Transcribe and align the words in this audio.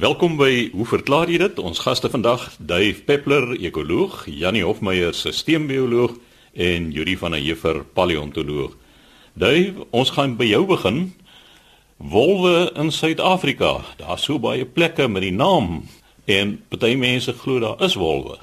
Welkom 0.00 0.38
by 0.40 0.70
Hoe 0.72 0.86
verklaar 0.88 1.28
jy 1.28 1.36
dit? 1.42 1.58
Ons 1.60 1.82
gaste 1.84 2.08
vandag, 2.08 2.46
Dave 2.56 3.02
Peppler, 3.04 3.50
ekoloog, 3.60 4.22
Janie 4.32 4.62
Hofmeyer, 4.64 5.12
sisteembioloog 5.12 6.14
en 6.56 6.86
Juri 6.94 7.18
van 7.20 7.36
der 7.36 7.42
Heever, 7.44 7.82
paleontoloog. 7.84 8.78
Dave, 9.36 9.84
ons 9.92 10.12
gaan 10.16 10.38
by 10.40 10.46
jou 10.48 10.62
begin. 10.70 11.02
Wolwe 12.00 12.70
in 12.80 12.88
Suid-Afrika. 12.88 13.74
Daar's 14.00 14.24
so 14.24 14.40
baie 14.40 14.64
plekke 14.64 15.04
met 15.04 15.26
die 15.26 15.34
naam 15.36 15.82
en 16.24 16.56
party 16.72 16.94
mense 16.96 17.36
glo 17.42 17.60
daar 17.60 17.84
is 17.84 17.98
wolwe. 18.00 18.38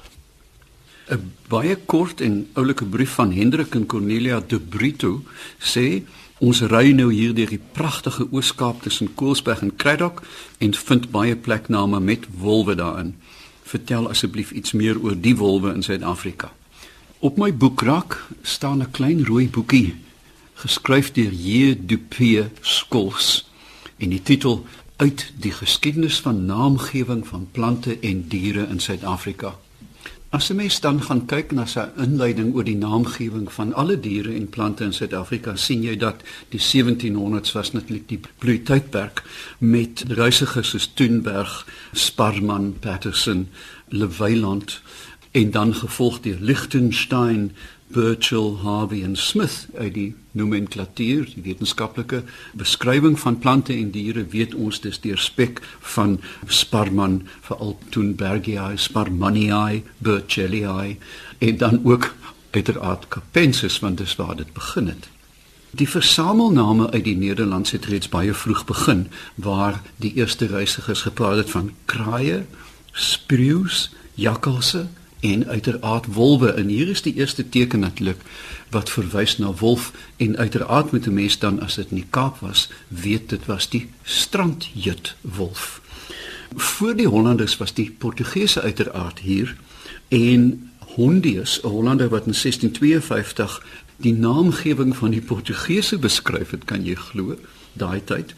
'n 1.10 1.32
Baie 1.48 1.74
kort 1.90 2.20
en 2.20 2.46
oulike 2.54 2.84
brief 2.84 3.18
van 3.18 3.32
Hendrik 3.32 3.74
en 3.74 3.86
Cornelia 3.86 4.40
de 4.46 4.60
Brito 4.60 5.22
sê 5.58 6.04
Ons 6.38 6.60
ry 6.70 6.92
nou 6.94 7.08
hier 7.10 7.32
deur 7.34 7.50
die 7.50 7.58
pragtige 7.74 8.28
Oos-Kaap 8.30 8.84
tussen 8.84 9.08
Koelsberg 9.18 9.64
en 9.64 9.72
Kruidok 9.74 10.20
en 10.62 10.74
vind 10.74 11.10
baie 11.10 11.34
plekname 11.34 11.98
met 12.00 12.28
wolwe 12.38 12.76
daarin. 12.78 13.16
Vertel 13.66 14.06
asseblief 14.08 14.52
iets 14.54 14.72
meer 14.72 15.00
oor 15.02 15.16
die 15.18 15.34
wolwe 15.36 15.72
in 15.74 15.82
Suid-Afrika. 15.82 16.52
Op 17.18 17.42
my 17.42 17.50
boekrak 17.50 18.20
staan 18.42 18.78
'n 18.82 18.90
klein 18.90 19.26
rooi 19.26 19.48
boekie 19.48 19.96
geskryf 20.54 21.12
deur 21.12 21.32
J. 21.32 21.74
Dupee 21.86 22.50
Skols 22.60 23.50
en 23.96 24.10
die 24.10 24.22
titel 24.22 24.64
Uit 24.96 25.32
die 25.38 25.52
geskiedenis 25.52 26.20
van 26.20 26.44
naamgewing 26.46 27.26
van 27.26 27.48
plante 27.52 27.98
en 28.00 28.28
diere 28.28 28.66
in 28.66 28.80
Suid-Afrika. 28.80 29.54
As 30.30 30.50
'n 30.50 30.56
mens 30.56 30.80
dan 30.80 31.02
gaan 31.02 31.26
kyk 31.26 31.52
na 31.52 31.64
sy 31.66 31.86
inleiding 31.96 32.54
oor 32.54 32.64
die 32.64 32.76
naamgewing 32.76 33.52
van 33.52 33.72
alle 33.74 34.00
diere 34.00 34.34
en 34.34 34.48
plante 34.48 34.84
in 34.84 34.92
Suid-Afrika, 34.92 35.56
sien 35.56 35.82
jy 35.82 35.96
dat 35.96 36.20
die 36.48 36.60
1700s 36.60 37.52
was 37.52 37.72
natuurlik 37.72 38.08
die 38.08 38.20
bloeitydperk 38.38 39.22
met 39.58 40.04
ruisigers 40.08 40.68
soos 40.68 40.90
Thunberg, 40.94 41.66
Sparman, 41.92 42.76
Patterson, 42.78 43.48
Leweiland 43.88 44.80
en 45.30 45.50
dan 45.50 45.74
gevolg 45.74 46.20
deur 46.20 46.38
Lichtenstein, 46.40 47.52
Burchell, 47.92 48.56
Harvey 48.62 49.02
en 49.02 49.16
Smith 49.16 49.66
uit 49.78 49.94
die 49.94 50.14
nomenklatuur, 50.36 51.28
die 51.34 51.42
wetenskaplike 51.42 52.22
beskrywing 52.58 53.18
van 53.18 53.38
plante 53.40 53.72
en 53.72 53.90
diere 53.94 54.26
weet 54.32 54.54
ons 54.54 54.80
dis 54.84 55.00
deur 55.00 55.18
spek 55.18 55.62
van 55.94 56.18
Sparman 56.46 57.22
vir 57.48 57.56
Altoonbergii, 57.56 58.76
Sparmanii, 58.76 59.82
Burchellii 60.04 60.98
en 61.38 61.56
dan 61.56 61.80
ook 61.84 62.12
uiteraard 62.50 63.08
Capensis 63.08 63.78
want 63.80 63.98
dis 63.98 64.16
waar 64.16 64.36
dit 64.36 64.52
begin 64.52 64.92
het. 64.92 65.08
Die 65.70 65.88
versamelname 65.88 66.90
uit 66.90 67.04
die 67.04 67.16
Nederlandse 67.16 67.76
het 67.76 67.88
reeds 67.92 68.08
baie 68.08 68.34
vroeg 68.34 68.64
begin 68.64 69.06
waar 69.34 69.82
die 69.96 70.14
eerste 70.16 70.46
reisigers 70.46 71.02
gepraat 71.04 71.36
het 71.36 71.50
van 71.50 71.72
kraaie, 71.84 72.44
spreeus, 72.92 73.90
jakkalse 74.14 74.86
en 75.20 75.46
uiteraard 75.46 76.06
wolwe. 76.06 76.52
En 76.52 76.68
hier 76.68 76.88
is 76.88 77.02
die 77.02 77.14
eerste 77.14 77.48
teken 77.48 77.80
natuurlik 77.80 78.20
wat 78.70 78.90
verwys 78.90 79.38
na 79.38 79.52
wolf. 79.52 79.92
En 80.16 80.36
uiteraard 80.36 80.90
met 80.90 81.06
'n 81.06 81.12
mens 81.12 81.38
dan 81.38 81.60
as 81.60 81.74
dit 81.74 81.90
in 81.90 81.96
die 81.96 82.06
Kaap 82.10 82.38
was 82.38 82.70
weet 82.88 83.28
dit 83.28 83.46
was 83.46 83.68
die 83.68 83.88
strandjut 84.02 85.16
wolf. 85.20 85.80
Voor 86.56 86.96
die 86.96 87.08
Hollanders 87.08 87.56
was 87.56 87.74
die 87.74 87.90
Portugese 87.98 88.60
uiteraard 88.60 89.18
hier. 89.18 89.56
En 90.08 90.70
Hondius 90.78 91.60
'n 91.62 91.66
Hollander 91.66 92.08
wat 92.08 92.26
in 92.26 92.34
1652 92.34 93.66
die 93.96 94.14
naamgewing 94.14 94.96
van 94.96 95.10
die 95.10 95.20
Portugese 95.20 95.98
beskryf 95.98 96.50
het 96.50 96.64
kan 96.64 96.84
jy 96.84 96.94
glo 96.94 97.36
daai 97.72 98.04
tyd 98.04 98.34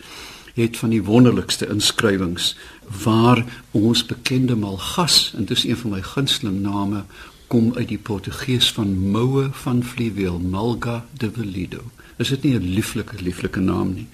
het 0.54 0.76
van 0.76 0.90
die 0.90 1.02
wonderlikste 1.02 1.68
inskrywings 1.68 2.56
waar 3.04 3.44
ons 3.70 4.06
bekende 4.06 4.56
Malgas 4.56 5.32
en 5.36 5.44
dit 5.44 5.56
is 5.56 5.64
een 5.64 5.76
van 5.76 5.90
my 5.90 6.02
gunsteling 6.02 6.60
name 6.60 7.04
kom 7.50 7.72
uit 7.74 7.88
die 7.90 7.98
Portugees 7.98 8.72
van 8.72 8.92
Moue 9.10 9.48
van 9.52 9.82
Vlieweel 9.82 10.38
Malga 10.38 11.04
de 11.18 11.30
Velido. 11.34 11.80
Is 12.16 12.28
dit 12.28 12.42
nie 12.42 12.54
'n 12.58 12.74
lieflike 12.74 13.16
lieflike 13.22 13.60
naam 13.60 13.94
nie? 13.94 14.06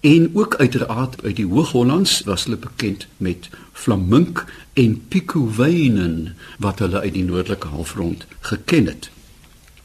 En 0.00 0.30
ook 0.34 0.54
uiteraard 0.54 1.22
uit 1.22 1.36
die 1.36 1.46
Hoog-Hollands 1.46 2.20
was 2.20 2.44
hulle 2.44 2.56
bekend 2.56 3.06
met 3.16 3.48
flamink 3.72 4.44
en 4.72 5.02
picowynen 5.08 6.36
wat 6.58 6.78
hulle 6.78 7.00
uit 7.00 7.12
die 7.12 7.24
noordelike 7.24 7.66
halfrond 7.66 8.26
geken 8.40 8.86
het. 8.86 9.10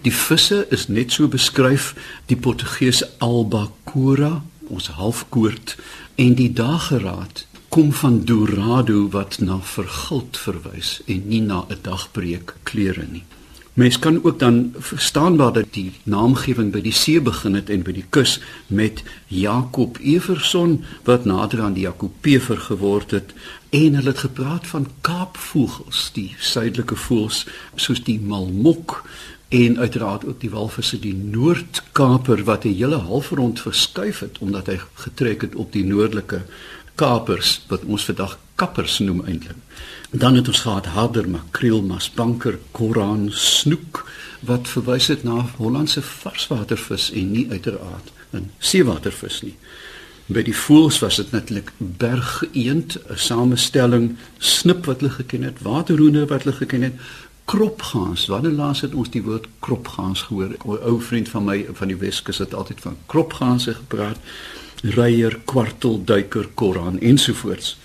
Die 0.01 0.13
visse 0.13 0.65
is 0.69 0.87
net 0.87 1.11
so 1.11 1.27
beskryf 1.27 1.95
die 2.25 2.37
Portugese 2.37 3.09
albacora 3.17 4.43
ons 4.69 4.87
halfkoort 4.99 5.75
en 6.15 6.35
die 6.35 6.53
dageraad 6.53 7.45
kom 7.69 7.91
van 7.93 8.21
dorado 8.25 9.07
wat 9.09 9.39
na 9.39 9.59
verguld 9.61 10.37
verwys 10.37 11.01
en 11.05 11.27
nie 11.27 11.41
na 11.41 11.65
'n 11.69 11.81
dagbreek 11.81 12.55
kleure 12.63 13.05
nie. 13.11 13.23
Mens 13.77 13.99
kan 13.99 14.23
ook 14.23 14.39
dan 14.39 14.73
verstaan 14.77 15.35
waar 15.35 15.53
dat 15.53 15.65
die 15.71 15.91
naamgewing 16.03 16.71
by 16.71 16.81
die 16.81 16.93
see 16.93 17.21
begin 17.21 17.53
het 17.53 17.69
en 17.69 17.83
by 17.85 17.93
die 17.93 18.05
kus 18.09 18.39
met 18.67 19.03
Jakob 19.27 19.99
Everson 20.01 20.83
wat 21.03 21.25
nader 21.25 21.61
aan 21.61 21.73
die 21.73 21.83
Jakobever 21.83 22.57
geword 22.57 23.11
het 23.11 23.33
en 23.69 23.99
hulle 23.99 24.09
het 24.09 24.17
gepraat 24.25 24.67
van 24.67 24.87
kaapvoëls, 25.01 26.09
die 26.13 26.33
suidelike 26.39 26.95
voëls 26.95 27.45
soos 27.75 28.01
die 28.03 28.17
malmok 28.19 29.03
en 29.49 29.79
uiteraard 29.79 30.25
ook 30.25 30.39
die 30.39 30.49
walvisse 30.49 30.99
die 30.99 31.15
Noord-Kaper 31.15 32.43
wat 32.43 32.65
'n 32.65 32.73
hele 32.73 32.95
halfrond 32.95 33.59
verskuif 33.59 34.19
het 34.19 34.37
omdat 34.39 34.65
hy 34.67 34.79
getrek 34.93 35.41
het 35.41 35.55
op 35.55 35.71
die 35.71 35.85
noordelike 35.85 36.41
kapers 36.95 37.61
wat 37.67 37.83
ons 37.85 38.05
vandag 38.05 38.37
kappers 38.55 38.99
noem 38.99 39.21
eintlik. 39.25 39.57
Dan 40.09 40.35
het 40.35 40.47
ons 40.47 40.59
gehad 40.59 40.85
harder 40.85 41.29
makreel, 41.29 41.81
masbanker, 41.81 42.59
koran, 42.71 43.27
snoek 43.31 44.05
wat 44.39 44.67
verwys 44.67 45.07
het 45.07 45.23
na 45.23 45.45
Hollandse 45.57 46.01
varswatervis 46.01 47.11
en 47.11 47.31
nie 47.31 47.47
uiteraard 47.49 48.11
'n 48.33 48.51
seewatervis 48.59 49.41
nie. 49.41 49.55
By 50.27 50.41
die 50.43 50.55
voëls 50.55 50.99
was 50.99 51.15
dit 51.15 51.31
netlik 51.31 51.71
bergeend, 51.77 52.97
'n 53.09 53.15
samestelling 53.15 54.17
snip 54.37 54.85
wat 54.85 54.99
hulle 54.99 55.13
geken 55.13 55.43
het, 55.43 55.61
waterhoender 55.61 56.27
wat 56.27 56.43
hulle 56.43 56.55
geken 56.55 56.81
het, 56.81 56.93
kropgaans. 57.47 58.25
Wanneer 58.27 58.51
laas 58.51 58.81
het 58.83 58.93
ons 58.93 59.09
die 59.09 59.23
woord 59.23 59.47
kropgaans 59.63 60.27
gehoor? 60.27 60.51
'n 60.51 60.83
Ou 60.89 61.01
vriend 61.01 61.29
van 61.29 61.43
my 61.43 61.65
van 61.73 61.87
die 61.87 61.97
Weskus 61.97 62.37
het 62.37 62.53
altyd 62.53 62.81
van 62.81 62.97
kropgaanse 63.05 63.73
gepraat. 63.73 64.17
Reier, 64.83 65.39
kwartel, 65.45 66.03
duiker, 66.03 66.47
koran 66.53 66.99
ensovoorts. 66.99 67.77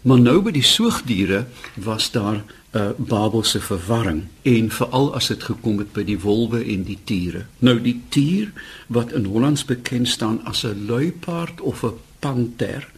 Maar 0.00 0.20
nou 0.20 0.40
by 0.42 0.50
die 0.50 0.62
soogdiere 0.62 1.44
was 1.74 2.10
daar 2.10 2.36
'n 2.36 2.78
uh, 2.78 2.90
Babelse 2.96 3.60
verwarring 3.60 4.22
en 4.42 4.70
veral 4.70 5.14
as 5.14 5.26
dit 5.26 5.42
gekom 5.42 5.78
het 5.78 5.92
by 5.92 6.04
die 6.04 6.20
wolwe 6.20 6.64
en 6.64 6.82
die 6.84 6.98
tiere. 7.04 7.44
Nou 7.58 7.80
die 7.80 8.02
tier 8.08 8.52
wat 8.86 9.12
in 9.12 9.24
Hollands 9.24 9.64
bekend 9.64 10.08
staan 10.08 10.44
as 10.44 10.64
'n 10.64 10.84
luipaard 10.86 11.60
of 11.60 11.82
'n 11.82 11.98
panter 12.18 12.88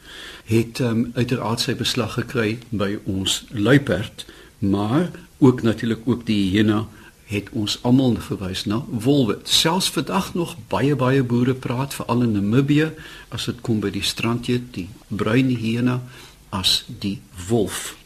het 0.44 0.78
um, 0.78 1.10
uiteraard 1.14 1.60
sy 1.60 1.74
beslag 1.74 2.12
gekry 2.12 2.58
by 2.68 2.98
ons 3.04 3.44
luiperd, 3.50 4.26
maar 4.58 5.10
ook 5.38 5.62
natuurlik 5.62 6.00
ook 6.04 6.26
die 6.26 6.50
hyena 6.50 6.86
het 7.28 7.50
ons 7.52 7.78
almal 7.82 8.16
verwys 8.24 8.64
na 8.64 8.80
wolwe. 8.88 9.38
Selfs 9.44 9.90
vandag 9.92 10.32
nog 10.34 10.56
baie 10.68 10.96
baie 10.96 11.22
boere 11.22 11.54
praat 11.54 11.94
veral 11.94 12.24
in 12.24 12.32
Namibië 12.32 12.90
as 13.28 13.44
dit 13.50 13.60
kom 13.60 13.80
by 13.84 13.92
die 13.92 14.02
strandjie, 14.02 14.62
die 14.72 14.88
bruin 15.08 15.52
hyena 15.52 16.00
as 16.48 16.84
die 16.88 17.18
wolf. 17.48 17.98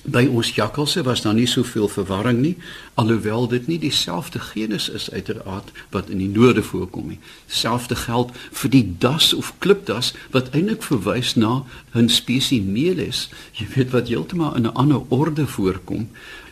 By 0.00 0.22
ons 0.32 0.54
jakkalse 0.56 1.02
was 1.04 1.20
daar 1.20 1.34
nie 1.36 1.46
soveel 1.46 1.88
verwarring 1.92 2.38
nie, 2.40 2.54
alhoewel 2.96 3.44
dit 3.52 3.66
nie 3.68 3.76
dieselfde 3.78 4.40
genus 4.40 4.88
is 4.88 5.10
uiteraard 5.12 5.68
wat 5.92 6.08
in 6.08 6.22
die 6.22 6.30
noorde 6.32 6.62
voorkom 6.64 7.10
nie. 7.12 7.18
Selfde 7.46 7.98
geld 8.00 8.32
vir 8.62 8.72
die 8.72 8.84
das 9.04 9.34
of 9.36 9.52
klipdas 9.60 10.14
wat 10.32 10.48
eintlik 10.56 10.82
verwys 10.88 11.34
na 11.36 11.66
'n 11.92 12.08
spesies 12.08 12.64
meeles, 12.64 13.28
jy 13.52 13.66
weet 13.76 13.90
wat 13.90 14.08
heeltemal 14.08 14.56
in 14.56 14.66
'n 14.66 14.74
ander 14.74 15.02
orde 15.08 15.46
voorkom. 15.46 16.08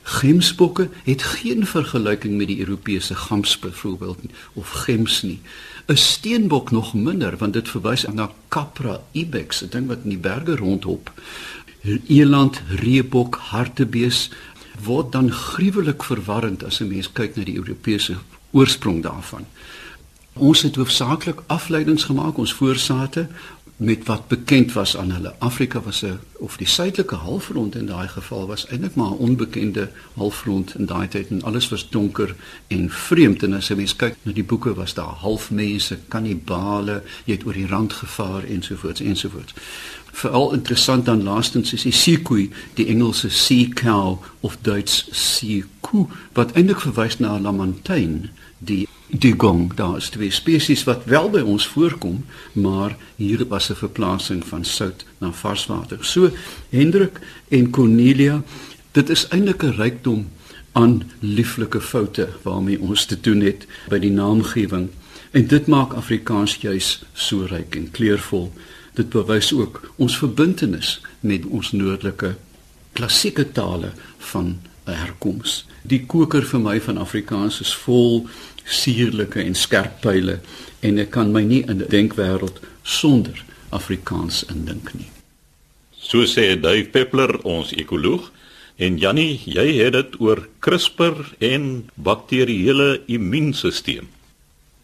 Gemsbokke 0.09 0.89
het 1.05 1.23
geen 1.23 1.67
vergelyking 1.67 2.37
met 2.37 2.47
die 2.47 2.59
Europese 2.59 3.15
gams 3.15 3.59
byvoorbeeld 3.59 4.19
of 4.53 4.71
gems 4.71 5.23
nie. 5.23 5.41
'n 5.87 5.97
Steenbok 5.97 6.71
nog 6.71 6.95
minder 6.95 7.37
want 7.37 7.53
dit 7.53 7.69
verwys 7.69 8.05
na 8.13 8.31
Capra 8.49 9.01
ibex, 9.13 9.63
'n 9.65 9.69
ding 9.71 9.87
wat 9.87 9.99
in 10.03 10.09
die 10.09 10.19
berge 10.19 10.57
rondhop. 10.57 11.13
Eland, 12.07 12.63
reebok, 12.69 13.37
hartebees 13.37 14.31
word 14.83 15.13
dan 15.13 15.33
gruwelik 15.33 16.05
verwarrend 16.05 16.65
as 16.65 16.81
'n 16.81 16.89
mens 16.89 17.13
kyk 17.13 17.37
na 17.37 17.45
die 17.45 17.57
Europese 17.57 18.17
oorsprong 18.51 19.03
daarvan. 19.03 19.47
Ons 20.33 20.63
het 20.63 20.77
hoofsaaklik 20.77 21.43
afleidings 21.47 22.05
gemaak 22.05 22.37
ons 22.37 22.53
voorsate 22.55 23.29
met 23.79 24.07
wat 24.07 24.29
bekend 24.29 24.73
was 24.73 24.97
aan 24.97 25.11
hulle. 25.11 25.35
Afrika 25.39 25.81
was 25.81 26.03
'n 26.03 26.19
of 26.39 26.57
die 26.57 26.67
suidelike 26.67 27.15
halfrond 27.15 27.75
in 27.75 27.87
daai 27.87 28.09
geval 28.09 28.47
was 28.47 28.67
eintlik 28.67 28.95
maar 28.95 29.11
'n 29.11 29.23
onbekende 29.27 29.91
halfrond 30.15 30.75
in 30.75 30.87
daai 30.87 31.09
tyd 31.09 31.29
en 31.29 31.43
alles 31.43 31.69
was 31.69 31.89
donker 31.91 32.35
en 32.67 32.91
vreemd 32.91 33.43
en 33.43 33.53
as 33.53 33.69
jy 33.69 33.77
mens 33.77 33.97
kyk 33.97 34.17
na 34.23 34.33
die 34.33 34.45
boeke 34.45 34.75
was 34.75 34.95
daar 34.95 35.15
halfmense, 35.21 35.99
kannibale, 36.09 37.03
jy 37.25 37.33
het 37.33 37.45
oor 37.45 37.53
die 37.53 37.67
rand 37.67 37.93
gevaar 37.93 38.45
ensovoorts 38.45 39.01
ensovoorts. 39.01 39.55
Veral 40.13 40.53
interessant 40.53 41.05
dan 41.05 41.23
laastens 41.23 41.73
is 41.73 41.83
die 41.83 41.93
seekoei, 41.93 42.51
die 42.75 42.87
Engelse 42.87 43.31
sea 43.31 43.69
cow 43.75 44.25
of 44.41 44.59
Duits 44.63 45.09
sea 45.11 45.63
koe 45.81 46.07
wat 46.33 46.53
eintlik 46.53 46.81
verwys 46.81 47.19
na 47.19 47.37
'n 47.37 47.43
lamantyn, 47.43 48.31
die 48.59 48.89
dugong. 49.09 49.75
Daar 49.75 49.97
is 49.97 50.09
twee 50.09 50.31
spesies 50.31 50.85
wat 50.85 51.05
wel 51.05 51.31
by 51.31 51.41
ons 51.41 51.67
voorkom, 51.67 52.25
maar 52.53 52.97
hier 53.17 53.47
was 53.49 53.71
'n 53.71 53.75
verplasing 53.75 54.47
van 54.47 54.65
sout 54.65 55.05
na 55.19 55.33
varswater. 55.33 55.99
So 56.05 56.31
Hendrik 56.69 57.21
en 57.49 57.71
Cornelia, 57.71 58.43
dit 58.93 59.09
is 59.09 59.29
eintlik 59.29 59.63
'n 59.63 59.77
rykdom 59.77 60.29
aan 60.73 61.11
lieflike 61.21 61.81
foute 61.81 62.29
waarmee 62.43 62.81
ons 62.81 63.05
te 63.05 63.21
doen 63.21 63.41
het 63.41 63.67
by 63.89 63.99
die 63.99 64.11
naamgewing. 64.11 64.89
En 65.31 65.47
dit 65.47 65.67
maak 65.67 65.93
Afrikaans 65.93 66.57
juis 66.57 67.03
so 67.13 67.45
ryk 67.45 67.77
en 67.77 67.91
kleurvol. 67.91 68.53
Dit 68.95 69.09
bewys 69.09 69.53
ook 69.53 69.93
ons 69.97 70.19
verbintenis 70.19 71.01
met 71.21 71.47
ons 71.47 71.73
noordelike 71.73 72.37
klassieke 72.93 73.53
tale 73.53 73.93
van 74.19 74.59
herkoms. 74.85 75.67
Die 75.83 76.07
koker 76.07 76.47
vir 76.47 76.61
my 76.61 76.81
van 76.81 76.99
Afrikaans 76.99 77.61
is 77.61 77.75
vol 77.85 78.27
suurlike 78.69 79.43
en 79.43 79.55
skerp 79.55 80.01
pile 80.05 80.39
en 80.81 80.99
ek 80.99 81.11
kan 81.11 81.33
my 81.33 81.43
nie 81.43 81.63
in 81.67 81.83
'n 81.83 81.89
denkwêreld 81.89 82.61
sonder 82.83 83.45
Afrikaans 83.71 84.45
indink 84.49 84.95
nie. 84.95 85.11
So 85.93 86.25
sê 86.25 86.57
Dave 86.61 86.89
Peppler, 86.89 87.41
ons 87.45 87.73
ekoloog, 87.73 88.31
en 88.77 88.97
Jannie, 88.97 89.41
jy 89.45 89.83
het 89.83 89.93
dit 89.93 90.21
oor 90.21 90.49
CRISPR 90.59 91.35
en 91.39 91.91
bakterieële 91.95 93.03
immuunstelsel. 93.07 94.07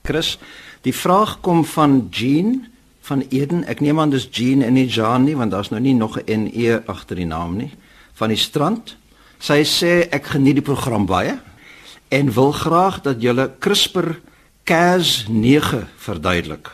Chris, 0.02 0.38
die 0.82 0.94
vraag 0.94 1.40
kom 1.40 1.64
van 1.64 2.08
Jean 2.10 2.66
van 3.00 3.22
Eden. 3.30 3.64
Ek 3.64 3.80
neem 3.80 4.00
aan 4.00 4.10
dis 4.10 4.28
Jean 4.32 4.62
en 4.62 4.74
nie 4.76 4.88
Jean 4.88 5.24
nie, 5.24 5.36
want 5.36 5.54
daar's 5.54 5.70
nou 5.70 5.80
nie 5.80 5.94
nog 5.94 6.18
'n 6.18 6.44
NE 6.44 6.82
agter 6.86 7.16
die 7.16 7.26
naam 7.26 7.56
nie. 7.56 7.70
Van 8.14 8.28
die 8.28 8.36
strand. 8.36 8.96
Sy 9.38 9.64
sê 9.64 10.08
ek 10.10 10.26
geniet 10.26 10.54
die 10.54 10.62
program 10.62 11.06
baie 11.06 11.38
en 12.14 12.32
wil 12.32 12.52
graag 12.52 13.00
dat 13.00 13.22
julle 13.22 13.50
CRISPR 13.58 14.10
Cas9 14.70 15.82
verduidelik. 15.96 16.70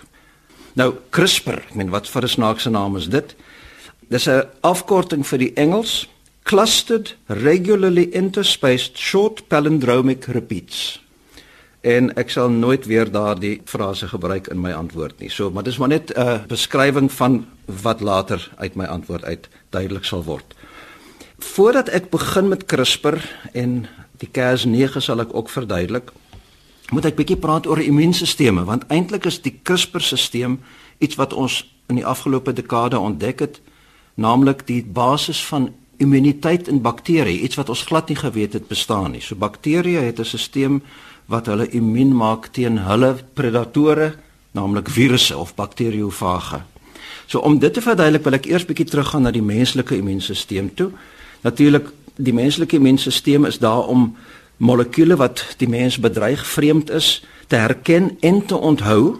Nou 0.76 0.94
CRISPR, 1.10 1.62
ek 1.64 1.74
meen 1.74 1.92
wat 1.94 2.08
vir 2.08 2.22
'n 2.22 2.34
snaakse 2.36 2.70
naam 2.70 2.96
is 2.96 3.08
dit? 3.08 3.34
Dis 4.08 4.28
'n 4.28 4.44
afkorting 4.60 5.26
vir 5.26 5.38
die 5.38 5.52
Engels 5.54 6.08
Clustered 6.42 7.16
Regularly 7.26 8.08
Interspaced 8.12 8.98
Short 8.98 9.48
Palindromic 9.48 10.24
Repeats. 10.24 11.00
En 11.80 12.14
ek 12.16 12.30
sal 12.30 12.50
nooit 12.50 12.86
weer 12.86 13.10
daardie 13.10 13.60
frase 13.64 14.08
gebruik 14.08 14.48
in 14.48 14.60
my 14.60 14.72
antwoord 14.72 15.18
nie. 15.18 15.30
So, 15.30 15.50
maar 15.50 15.62
dis 15.62 15.78
maar 15.78 15.88
net 15.88 16.12
'n 16.16 16.44
beskrywing 16.48 17.12
van 17.12 17.46
wat 17.64 18.00
later 18.00 18.50
uit 18.56 18.74
my 18.74 18.84
antwoord 18.84 19.24
uit 19.24 19.48
duidelik 19.70 20.04
sal 20.04 20.24
word. 20.24 20.54
Voordat 21.38 21.88
ek 21.88 22.10
begin 22.10 22.48
met 22.48 22.64
CRISPR 22.64 23.18
en 23.52 23.88
die 24.20 24.28
Cas9 24.28 25.00
sal 25.00 25.20
ek 25.24 25.34
ook 25.34 25.50
verduidelik. 25.50 26.12
Moet 26.90 27.10
ek 27.10 27.18
bietjie 27.20 27.38
praat 27.40 27.66
oor 27.66 27.80
immuunstelsels 27.80 28.66
want 28.66 28.86
eintlik 28.88 29.26
is 29.26 29.40
die 29.42 29.60
CRISPR-stelsel 29.62 30.58
iets 31.00 31.16
wat 31.16 31.32
ons 31.32 31.62
in 31.88 31.98
die 31.98 32.06
afgelope 32.06 32.52
dekade 32.52 32.98
ontdek 32.98 33.40
het, 33.40 33.60
naamlik 34.14 34.66
die 34.68 34.82
basis 34.84 35.40
van 35.48 35.70
immuniteit 36.00 36.68
in 36.68 36.80
bakterieë, 36.84 37.44
iets 37.44 37.58
wat 37.60 37.68
ons 37.72 37.84
glad 37.88 38.08
nie 38.08 38.18
geweet 38.18 38.56
het 38.56 38.68
bestaan 38.68 39.12
nie. 39.12 39.20
So 39.20 39.36
bakterieë 39.36 40.04
het 40.04 40.20
'n 40.20 40.24
stelsel 40.24 40.80
wat 41.26 41.46
hulle 41.46 41.68
immuun 41.68 42.16
maak 42.16 42.50
teen 42.52 42.78
hulle 42.78 43.16
predatore, 43.34 44.14
naamlik 44.52 44.88
virusse 44.88 45.36
of 45.36 45.54
bakteriofage. 45.54 46.62
So 47.26 47.38
om 47.38 47.58
dit 47.58 47.74
te 47.74 47.80
verduidelik, 47.80 48.24
wil 48.24 48.34
ek 48.34 48.46
eers 48.46 48.66
bietjie 48.66 48.86
teruggaan 48.86 49.22
na 49.22 49.30
die 49.30 49.42
menslike 49.42 49.96
immuunstelsel 49.96 50.74
toe. 50.74 50.90
Natuurlik 51.42 51.88
die 52.24 52.34
menslike 52.34 52.76
immuunstelsel 52.76 53.46
is 53.48 53.58
daar 53.58 53.88
om 53.88 54.16
molekules 54.56 55.18
wat 55.18 55.44
die 55.58 55.68
mens 55.68 55.98
bedreig 55.98 56.46
vreemd 56.46 56.90
is 56.90 57.20
te 57.48 57.56
herken 57.56 58.16
en 58.20 58.44
te 58.46 58.56
onthou. 58.56 59.18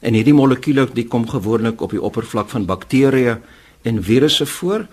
En 0.00 0.14
hierdie 0.16 0.34
molekules 0.34 0.94
die 0.96 1.06
kom 1.06 1.28
gewoonlik 1.28 1.80
op 1.80 1.90
die 1.90 2.02
oppervlak 2.02 2.48
van 2.50 2.66
bakterieë 2.66 3.38
en 3.82 4.02
virusse 4.02 4.46
voor. 4.46 4.86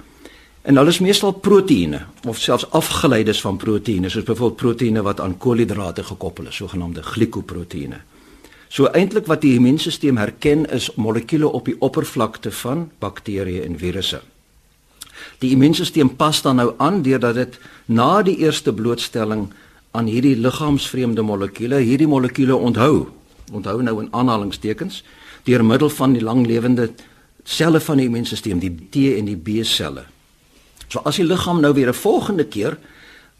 En 0.67 0.75
hulle 0.75 0.91
is 0.91 0.99
meestal 0.99 1.31
proteïene 1.31 2.01
of 2.27 2.39
selfs 2.43 2.67
afgeleides 2.75 3.41
van 3.41 3.57
proteïene 3.57 4.09
soos 4.09 4.27
byvoorbeeld 4.27 4.59
proteïene 4.59 5.03
wat 5.05 5.21
aan 5.23 5.37
koolhidrate 5.37 6.03
gekoppel 6.03 6.51
is 6.51 6.59
sogenaamde 6.59 7.03
glikoproteïene 7.03 8.01
so 8.67 8.89
eintlik 8.91 9.27
wat 9.31 9.41
die 9.45 9.55
immuunstelsel 9.55 10.19
herken 10.19 10.65
is 10.75 10.89
molekules 10.95 11.55
op 11.55 11.69
die 11.69 11.77
oppervlakte 11.79 12.51
van 12.51 12.89
bakterieë 12.99 13.63
en 13.63 13.79
virusse 13.79 14.19
Die 15.39 15.51
immuunstelsel 15.53 16.09
pas 16.17 16.41
dan 16.41 16.55
nou 16.55 16.73
aan 16.77 17.01
deurdat 17.01 17.35
dit 17.35 17.59
na 17.85 18.23
die 18.25 18.37
eerste 18.37 18.73
blootstelling 18.73 19.47
aan 19.91 20.09
hierdie 20.09 20.35
liggaamsvreemde 20.35 21.21
molekules, 21.21 21.85
hierdie 21.85 22.07
molekules 22.09 22.57
onthou. 22.57 23.07
Onthou 23.51 23.81
nou 23.81 24.01
in 24.01 24.11
aanhalingstekens 24.11 25.03
deur 25.47 25.63
middel 25.63 25.89
van 25.89 26.13
die 26.13 26.21
langlewende 26.21 26.89
selle 27.47 27.79
van 27.79 27.97
die 27.97 28.09
immuunstelsel, 28.09 28.59
die 28.59 28.73
T 28.91 29.13
en 29.17 29.29
die 29.29 29.37
B 29.37 29.63
selle. 29.63 30.03
So 30.87 30.99
as 31.07 31.19
die 31.19 31.27
liggaam 31.27 31.61
nou 31.61 31.73
weer 31.73 31.89
'n 31.89 31.93
volgende 31.93 32.45
keer 32.45 32.77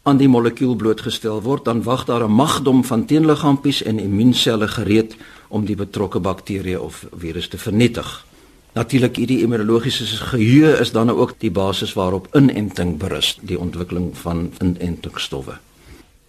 aan 0.02 0.16
die 0.16 0.28
molekuul 0.28 0.76
blootgestel 0.76 1.42
word, 1.42 1.64
dan 1.64 1.82
wag 1.82 2.04
daar 2.04 2.24
'n 2.24 2.32
magdom 2.32 2.84
van 2.84 3.04
teenliggaampies 3.04 3.82
en 3.82 3.98
immuunselle 3.98 4.68
gereed 4.68 5.16
om 5.48 5.64
die 5.64 5.76
betrokke 5.76 6.20
bakterie 6.20 6.80
of 6.80 7.06
virus 7.12 7.48
te 7.48 7.58
vernietig. 7.58 8.24
Natuurlik 8.72 9.16
hierdie 9.16 9.40
immunologiese 9.42 10.06
geheue 10.30 10.74
is 10.80 10.92
dan 10.92 11.10
ook 11.10 11.34
die 11.38 11.50
basis 11.50 11.92
waarop 11.92 12.28
inenting 12.36 12.98
berus, 12.98 13.38
die 13.40 13.58
ontwikkeling 13.58 14.12
van 14.16 14.52
inentingsstowwe. 14.60 15.58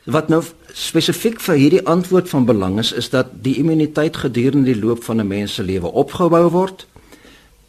Wat 0.09 0.30
nou 0.31 0.39
spesifiek 0.74 1.41
vir 1.44 1.56
hierdie 1.56 1.83
antwoord 1.86 2.30
van 2.30 2.45
belang 2.45 2.80
is, 2.80 2.91
is 2.91 3.09
dat 3.09 3.33
die 3.44 3.57
immuniteit 3.59 4.18
gedurende 4.18 4.71
die 4.74 4.81
loop 4.81 5.03
van 5.03 5.19
'n 5.21 5.27
mens 5.27 5.53
se 5.53 5.63
lewe 5.63 5.91
opgebou 5.91 6.50
word. 6.50 6.88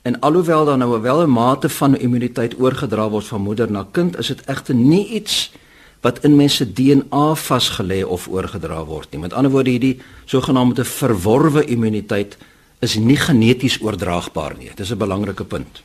En 0.02 0.20
alhoewel 0.20 0.64
daar 0.64 0.78
nou 0.78 1.00
wel 1.00 1.22
'n 1.22 1.30
mate 1.30 1.68
van 1.68 1.96
immuniteit 1.96 2.60
oorgedra 2.60 3.08
word 3.08 3.24
van 3.24 3.40
moeder 3.40 3.70
na 3.70 3.86
kind, 3.90 4.18
is 4.18 4.26
dit 4.26 4.40
egter 4.46 4.74
nie 4.74 5.08
iets 5.08 5.52
wat 6.00 6.24
in 6.24 6.36
mense 6.36 6.72
DNA 6.72 7.34
vasgelê 7.34 8.04
of 8.04 8.28
oorgedra 8.28 8.84
word 8.84 9.10
nie. 9.10 9.20
Met 9.20 9.32
ander 9.32 9.50
woorde, 9.50 9.70
hierdie 9.70 10.00
sogenaamde 10.24 10.84
verworwe 10.84 11.64
immuniteit 11.64 12.36
is 12.80 12.96
nie 12.96 13.18
geneties 13.20 13.78
oordraagbaar 13.84 14.56
nie. 14.58 14.68
Dit 14.68 14.80
is 14.80 14.92
'n 14.92 14.98
belangrike 14.98 15.44
punt. 15.44 15.82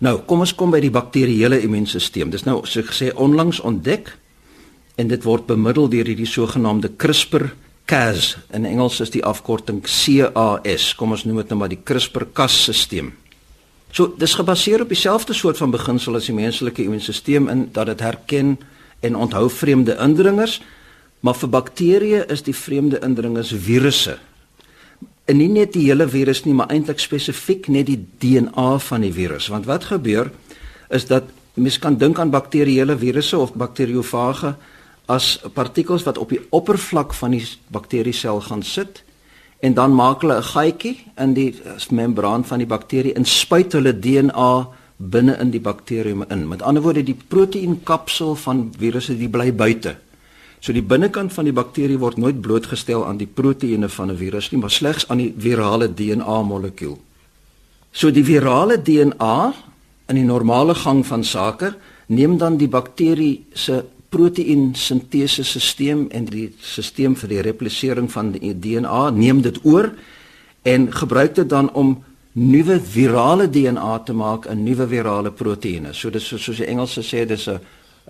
Nou, 0.00 0.18
kom 0.24 0.40
ons 0.40 0.54
kom 0.54 0.70
by 0.70 0.80
die 0.80 0.90
bakterieële 0.90 1.60
immuunstelsel. 1.60 2.30
Dis 2.30 2.44
nou 2.44 2.66
so 2.66 2.82
gesê 2.82 3.12
onlangs 3.14 3.60
ontdek 3.60 4.16
en 4.96 5.08
dit 5.08 5.22
word 5.22 5.46
bemiddel 5.46 5.88
deur 5.88 6.06
hierdie 6.06 6.26
sogenaamde 6.26 6.96
CRISPR-Cas. 6.96 8.36
In 8.52 8.64
Engels 8.64 9.00
is 9.00 9.10
die 9.10 9.24
afkorting 9.24 9.82
CAS. 9.82 10.94
Kom 10.94 11.10
ons 11.10 11.24
noem 11.24 11.36
dit 11.36 11.48
nou 11.48 11.58
maar 11.58 11.68
die 11.68 11.82
CRISPR-Cas-stelsel. 11.84 13.12
So, 13.92 14.14
dis 14.16 14.34
gebaseer 14.34 14.80
op 14.80 14.88
dieselfde 14.88 15.34
soort 15.34 15.56
van 15.56 15.70
beginsel 15.70 16.16
as 16.16 16.26
die 16.26 16.34
menslike 16.34 16.82
immuunstelsel 16.82 17.48
in 17.48 17.68
dat 17.72 17.86
dit 17.86 18.00
herken 18.00 18.58
en 19.00 19.16
onthou 19.16 19.50
vreemde 19.50 19.96
indringers, 20.00 20.60
maar 21.20 21.34
vir 21.34 21.48
bakterieë 21.48 22.26
is 22.30 22.42
die 22.42 22.54
vreemde 22.54 23.00
indringers 23.02 23.52
virusse 23.52 24.18
en 25.30 25.38
nie 25.38 25.50
net 25.52 25.74
die 25.76 25.86
hele 25.86 26.08
virus 26.10 26.42
nie, 26.44 26.54
maar 26.58 26.72
eintlik 26.74 26.98
spesifiek 26.98 27.68
net 27.70 27.86
die 27.86 28.00
DNA 28.22 28.78
van 28.82 29.04
die 29.06 29.12
virus. 29.14 29.46
Want 29.52 29.68
wat 29.70 29.86
gebeur 29.92 30.32
is 30.90 31.06
dat 31.06 31.30
mens 31.54 31.78
kan 31.78 31.98
dink 31.98 32.18
aan 32.18 32.32
bakterieële 32.34 32.96
virusse 32.98 33.38
of 33.38 33.54
bakteriofage 33.54 34.54
as 35.10 35.38
partikels 35.54 36.06
wat 36.06 36.18
op 36.18 36.30
die 36.34 36.40
oppervlak 36.54 37.14
van 37.18 37.34
die 37.34 37.44
bakteriesel 37.74 38.42
gaan 38.46 38.62
sit 38.66 39.02
en 39.60 39.74
dan 39.74 39.94
maak 39.94 40.22
hulle 40.22 40.38
'n 40.38 40.50
gaatjie 40.54 40.96
in 41.16 41.34
die 41.34 41.54
membraan 41.90 42.44
van 42.44 42.58
die 42.58 42.66
bakterie 42.66 43.14
en 43.14 43.24
spuit 43.24 43.72
hulle 43.72 43.98
DNA 43.98 44.68
binne 44.96 45.36
in 45.40 45.50
die 45.50 45.60
bakterium 45.60 46.24
in. 46.28 46.48
Met 46.48 46.62
ander 46.62 46.82
woorde, 46.82 47.02
die 47.02 47.16
proteïenkapsel 47.28 48.34
van 48.34 48.72
virusse 48.78 49.16
die 49.16 49.28
bly 49.28 49.54
buite. 49.54 49.96
So 50.60 50.72
die 50.76 50.84
binnekant 50.84 51.32
van 51.32 51.46
die 51.48 51.56
bakterie 51.56 51.98
word 51.98 52.18
nooit 52.20 52.40
blootgestel 52.44 53.06
aan 53.06 53.16
die 53.16 53.28
proteïene 53.28 53.88
van 53.88 54.10
'n 54.10 54.16
virus 54.16 54.50
nie, 54.50 54.60
maar 54.60 54.70
slegs 54.70 55.08
aan 55.08 55.18
die 55.18 55.34
virale 55.36 55.88
DNA 55.94 56.42
molekuul. 56.42 56.98
So 57.92 58.10
die 58.10 58.24
virale 58.24 58.82
DNA 58.82 59.54
in 60.08 60.16
die 60.16 60.24
normale 60.24 60.74
gang 60.74 61.06
van 61.06 61.24
sake 61.24 61.74
neem 62.06 62.38
dan 62.38 62.56
die 62.56 62.68
bakterie 62.68 63.46
se 63.54 63.84
proteïen 64.10 64.74
sintese 64.74 65.44
stelsel 65.44 66.08
en 66.10 66.24
die 66.24 66.52
stelsel 66.60 67.14
vir 67.14 67.28
die 67.28 67.42
replisering 67.46 68.10
van 68.10 68.32
die 68.32 68.54
DNA 68.54 69.10
neem 69.10 69.42
dit 69.42 69.58
oor 69.64 69.90
en 70.62 70.92
gebruik 70.92 71.34
dit 71.34 71.48
dan 71.48 71.70
om 71.72 72.04
nuwe 72.32 72.80
virale 72.80 73.50
DNA 73.50 73.98
te 73.98 74.12
maak 74.12 74.46
in 74.46 74.64
nuwe 74.64 74.86
virale 74.86 75.30
proteïene. 75.30 75.94
So 75.94 76.10
dis 76.10 76.26
soos 76.26 76.56
die 76.56 76.66
Engelse 76.66 77.02
sê 77.02 77.26
dis 77.26 77.48
'n 77.48 77.60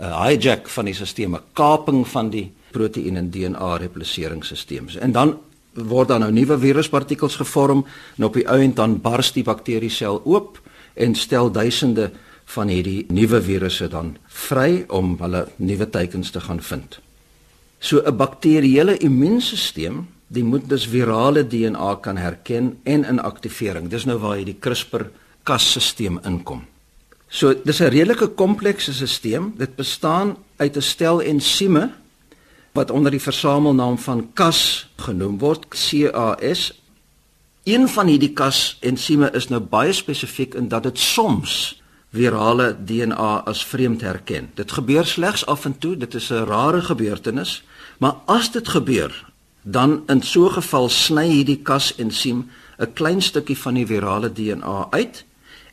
hijack 0.00 0.68
van 0.68 0.84
die 0.84 0.94
stelsel, 0.94 1.34
'n 1.34 1.40
kaping 1.52 2.06
van 2.08 2.30
die 2.30 2.52
proteïen 2.70 3.16
en 3.16 3.30
DNA 3.30 3.76
repliseringsstelsels. 3.76 4.96
En 4.96 5.12
dan 5.12 5.38
word 5.74 6.08
dan 6.08 6.20
nou 6.20 6.32
nuwe 6.32 6.58
viruspartikels 6.58 7.36
gevorm 7.36 7.84
en 8.16 8.24
op 8.24 8.34
die 8.34 8.46
ou 8.48 8.58
end 8.60 8.76
dan 8.76 9.00
bars 9.00 9.32
die 9.32 9.44
bakteriesel 9.46 10.20
oop 10.24 10.60
en 10.94 11.14
stel 11.14 11.50
duisende 11.50 12.10
van 12.44 12.68
hierdie 12.68 13.06
nuwe 13.08 13.42
virusse 13.42 13.88
dan 13.88 14.16
vry 14.26 14.84
om 14.88 15.14
hulle 15.20 15.46
nuwe 15.56 15.90
teikens 15.90 16.30
te 16.30 16.40
gaan 16.40 16.62
vind. 16.62 17.00
So 17.78 18.02
'n 18.04 18.16
bakterieële 18.16 18.98
immuunstelsel 18.98 20.04
die 20.26 20.44
moet 20.44 20.68
dus 20.68 20.86
virale 20.86 21.46
DNA 21.46 21.94
kan 22.00 22.16
herken 22.16 22.78
en 22.82 23.04
in 23.04 23.20
aktivering. 23.20 23.88
Dis 23.88 24.04
nou 24.04 24.18
waar 24.18 24.36
hierdie 24.36 24.58
CRISPR-Cas-stelsel 24.58 26.20
inkom. 26.22 26.69
So 27.30 27.54
dis 27.64 27.80
'n 27.80 27.94
redelike 27.94 28.28
komplekse 28.34 28.92
stelsel. 28.92 29.52
Dit 29.56 29.76
bestaan 29.76 30.36
uit 30.56 30.76
'n 30.76 30.82
stel 30.82 31.22
ensieme 31.22 31.90
wat 32.72 32.90
onder 32.90 33.10
die 33.10 33.20
versamelnaam 33.20 33.98
van 33.98 34.30
Cas 34.34 34.90
genoem 34.96 35.38
word, 35.38 35.68
CAS. 35.68 36.82
Een 37.64 37.88
van 37.88 38.06
hierdie 38.06 38.32
Cas-ensieme 38.32 39.30
is 39.30 39.48
nou 39.48 39.60
baie 39.60 39.92
spesifiek 39.92 40.54
in 40.54 40.68
dat 40.68 40.82
dit 40.82 40.98
soms 40.98 41.82
virale 42.12 42.76
DNA 42.84 43.42
as 43.44 43.64
vreemd 43.64 44.00
herken. 44.00 44.50
Dit 44.54 44.72
gebeur 44.72 45.06
slegs 45.06 45.46
af 45.46 45.64
en 45.64 45.78
toe, 45.78 45.96
dit 45.96 46.14
is 46.14 46.30
'n 46.30 46.44
rare 46.44 46.80
gebeurtenis, 46.80 47.62
maar 47.98 48.14
as 48.26 48.50
dit 48.52 48.68
gebeur, 48.68 49.26
dan 49.62 50.02
in 50.06 50.22
so 50.22 50.46
'n 50.46 50.52
geval 50.52 50.88
sny 50.88 51.28
hierdie 51.28 51.62
Cas-ensiem 51.62 52.50
'n 52.78 52.92
klein 52.92 53.22
stukkie 53.22 53.58
van 53.58 53.74
die 53.74 53.86
virale 53.86 54.32
DNA 54.32 54.86
uit 54.90 55.24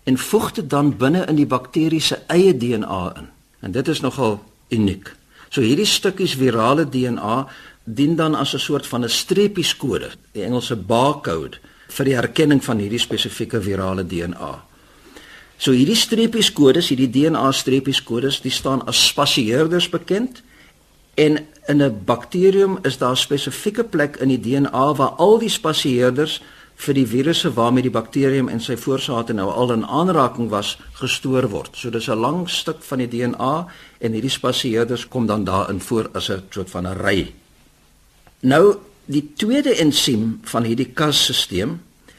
en 0.08 0.18
voeg 0.18 0.52
dit 0.52 0.70
dan 0.70 0.94
binne 0.98 1.26
in 1.28 1.36
die 1.36 1.50
bakterie 1.50 2.02
se 2.02 2.22
eie 2.32 2.54
DNA 2.56 3.02
in. 3.20 3.28
En 3.60 3.74
dit 3.76 3.88
is 3.88 4.00
nogal 4.00 4.40
uniek. 4.72 5.10
So 5.50 5.62
hierdie 5.62 5.88
stukkies 5.88 6.38
virale 6.40 6.86
DNA 6.88 7.42
dien 7.84 8.16
dan 8.16 8.36
as 8.36 8.54
'n 8.54 8.60
soort 8.60 8.88
van 8.88 9.04
'n 9.04 9.10
streepieskode, 9.10 10.10
die 10.32 10.44
Engelse 10.44 10.76
barcode 10.76 11.60
vir 11.88 12.06
die 12.06 12.16
herkenning 12.16 12.64
van 12.64 12.80
hierdie 12.80 13.00
spesifieke 13.00 13.62
virale 13.62 14.08
DNA. 14.08 14.64
So 15.58 15.72
hierdie 15.72 15.96
streepieskodes, 15.96 16.90
hierdie 16.90 17.10
DNA 17.10 17.52
streepieskodes, 17.52 18.42
die 18.42 18.52
staan 18.52 18.86
as 18.86 19.08
spasieerders 19.08 19.90
bekend 19.90 20.44
en 21.16 21.48
in 21.68 21.82
'n 21.82 22.02
bakterium 22.06 22.80
is 22.84 22.98
daar 22.98 23.12
'n 23.12 23.26
spesifieke 23.28 23.84
plek 23.84 24.16
in 24.16 24.28
die 24.28 24.40
DNA 24.40 24.94
waar 24.94 25.16
al 25.18 25.40
die 25.40 25.50
spasieerders 25.50 26.42
vir 26.78 26.94
die 26.94 27.08
virusse 27.10 27.50
waarmee 27.56 27.88
die 27.88 27.94
bakterium 27.94 28.50
en 28.54 28.62
sy 28.62 28.76
voorsate 28.78 29.34
nou 29.34 29.48
al 29.50 29.74
in 29.74 29.86
aanraking 29.86 30.50
was 30.50 30.76
gestoor 31.00 31.50
word. 31.50 31.76
So 31.76 31.90
dis 31.90 32.08
'n 32.08 32.20
lang 32.20 32.50
stuk 32.50 32.84
van 32.84 33.00
die 33.00 33.08
DNA 33.08 33.68
en 34.00 34.12
hierdie 34.14 34.30
spasieerders 34.30 35.08
kom 35.08 35.26
dan 35.26 35.44
daarin 35.44 35.80
voor 35.80 36.10
as 36.14 36.30
'n 36.30 36.44
soort 36.50 36.70
van 36.70 36.88
'n 36.88 36.98
ry. 36.98 37.34
Nou 38.42 38.78
die 39.06 39.34
tweede 39.36 39.74
ensiem 39.76 40.40
van 40.44 40.64
hierdie 40.64 40.94
Cas-stelsel, 40.94 41.78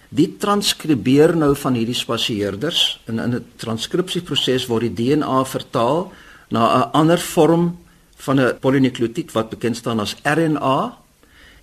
die 0.08 0.36
transkribeer 0.40 1.36
nou 1.36 1.54
van 1.56 1.74
hierdie 1.74 1.94
spasieerders 1.94 3.00
en 3.06 3.18
in 3.18 3.34
'n 3.34 3.44
transkripsieproses 3.56 4.66
word 4.66 4.80
die 4.80 4.94
DNA 4.94 5.44
vertaal 5.44 6.12
na 6.50 6.62
'n 6.76 6.90
ander 6.92 7.18
vorm 7.18 7.78
van 8.16 8.40
'n 8.40 8.58
polinukleotied 8.60 9.32
wat 9.32 9.50
bekend 9.50 9.76
staan 9.76 10.00
as 10.00 10.16
RNA 10.22 10.98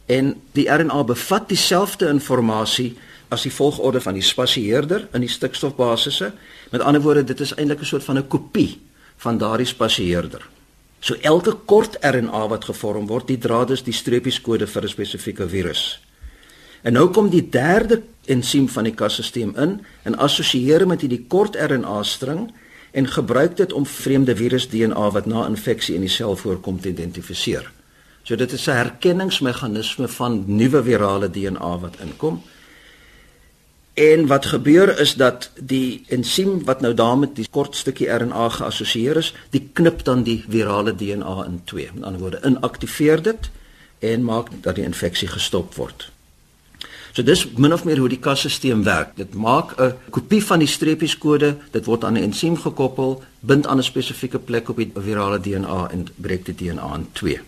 en 0.06 0.36
die 0.52 0.70
RNA 0.70 1.04
bevat 1.04 1.50
dieselfde 1.50 2.08
inligting 2.10 2.98
as 3.34 3.42
die 3.42 3.54
volgorde 3.54 4.02
van 4.02 4.14
die 4.14 4.24
spasieerder 4.24 5.08
in 5.14 5.24
die 5.26 5.32
stikstofbasisse. 5.32 6.32
Met 6.72 6.82
ander 6.82 7.02
woorde, 7.02 7.24
dit 7.24 7.40
is 7.40 7.56
eintlik 7.56 7.82
'n 7.82 7.86
soort 7.86 8.04
van 8.04 8.18
'n 8.18 8.28
kopie 8.28 8.80
van 9.18 9.38
daardie 9.38 9.66
spasieerder. 9.66 10.48
So 11.00 11.16
elke 11.22 11.54
kort 11.66 11.98
RNA 12.02 12.48
wat 12.48 12.66
gevorm 12.66 13.08
word, 13.08 13.28
dit 13.28 13.42
dra 13.42 13.66
dus 13.66 13.84
die 13.84 13.94
streepieskode 13.94 14.68
vir 14.68 14.84
'n 14.84 14.88
spesifieke 14.88 15.50
virus. 15.50 16.02
En 16.82 16.94
nou 16.94 17.10
kom 17.10 17.30
die 17.30 17.50
derde 17.50 18.02
ensiem 18.26 18.70
van 18.70 18.84
die 18.84 18.94
Cas-stelsel 18.94 19.56
in 19.56 19.82
en 20.04 20.18
assosieer 20.18 20.88
met 20.88 21.02
hierdie 21.02 21.26
kort 21.28 21.56
RNA 21.56 22.04
string 22.04 22.54
en 22.92 23.08
gebruik 23.08 23.58
dit 23.58 23.74
om 23.74 23.86
vreemde 23.86 24.36
virus 24.36 24.70
DNA 24.70 25.12
wat 25.12 25.26
na 25.26 25.48
infeksie 25.48 25.96
in 25.96 26.02
die 26.02 26.10
sel 26.10 26.36
voorkom 26.36 26.80
te 26.80 26.90
identifiseer. 26.90 27.72
So 28.26 28.36
dit 28.36 28.52
is 28.52 28.66
'n 28.68 28.72
herkenningsmeganisme 28.72 30.08
van 30.08 30.44
nuwe 30.48 30.84
virale 30.84 31.30
DNA 31.30 31.80
wat 31.80 31.96
inkom. 32.02 32.42
En 33.94 34.28
wat 34.28 34.46
gebeur 34.46 35.00
is 35.00 35.14
dat 35.14 35.52
die 35.60 36.04
ensiem 36.08 36.64
wat 36.64 36.82
nou 36.82 36.94
daarmee 36.94 37.30
die 37.34 37.48
kort 37.50 37.76
stukkie 37.76 38.10
RNA 38.10 38.50
geassosieer 38.50 39.18
is, 39.18 39.34
die 39.50 39.70
knip 39.74 40.04
dan 40.04 40.24
die 40.24 40.44
virale 40.50 40.96
DNA 40.96 41.46
in 41.46 41.62
twee. 41.64 41.90
Met 41.94 42.04
ander 42.04 42.22
woorde, 42.22 42.42
inaktiveer 42.44 43.22
dit 43.22 43.50
en 44.00 44.24
maak 44.24 44.48
dat 44.62 44.76
die 44.76 44.84
infeksie 44.84 45.28
gestop 45.28 45.76
word. 45.76 46.12
So 47.12 47.24
dis 47.24 47.48
min 47.56 47.74
of 47.74 47.86
meer 47.86 47.98
hoe 47.98 48.10
die 48.10 48.20
Cas-stelsel 48.20 48.84
werk. 48.84 49.16
Dit 49.16 49.34
maak 49.34 49.80
'n 49.80 49.94
kopie 50.10 50.44
van 50.44 50.60
die 50.60 50.68
streepieskode, 50.68 51.58
dit 51.72 51.86
word 51.86 52.04
aan 52.04 52.14
'n 52.14 52.24
ensiem 52.24 52.58
gekoppel, 52.58 53.24
bind 53.40 53.68
aan 53.68 53.78
'n 53.78 53.84
spesifieke 53.84 54.40
plek 54.40 54.70
op 54.70 54.78
die 54.78 54.92
virale 54.96 55.40
DNA 55.40 55.90
en 55.92 56.08
breek 56.16 56.46
die 56.46 56.56
DNA 56.56 56.96
in 56.96 57.08
twee. 57.12 57.40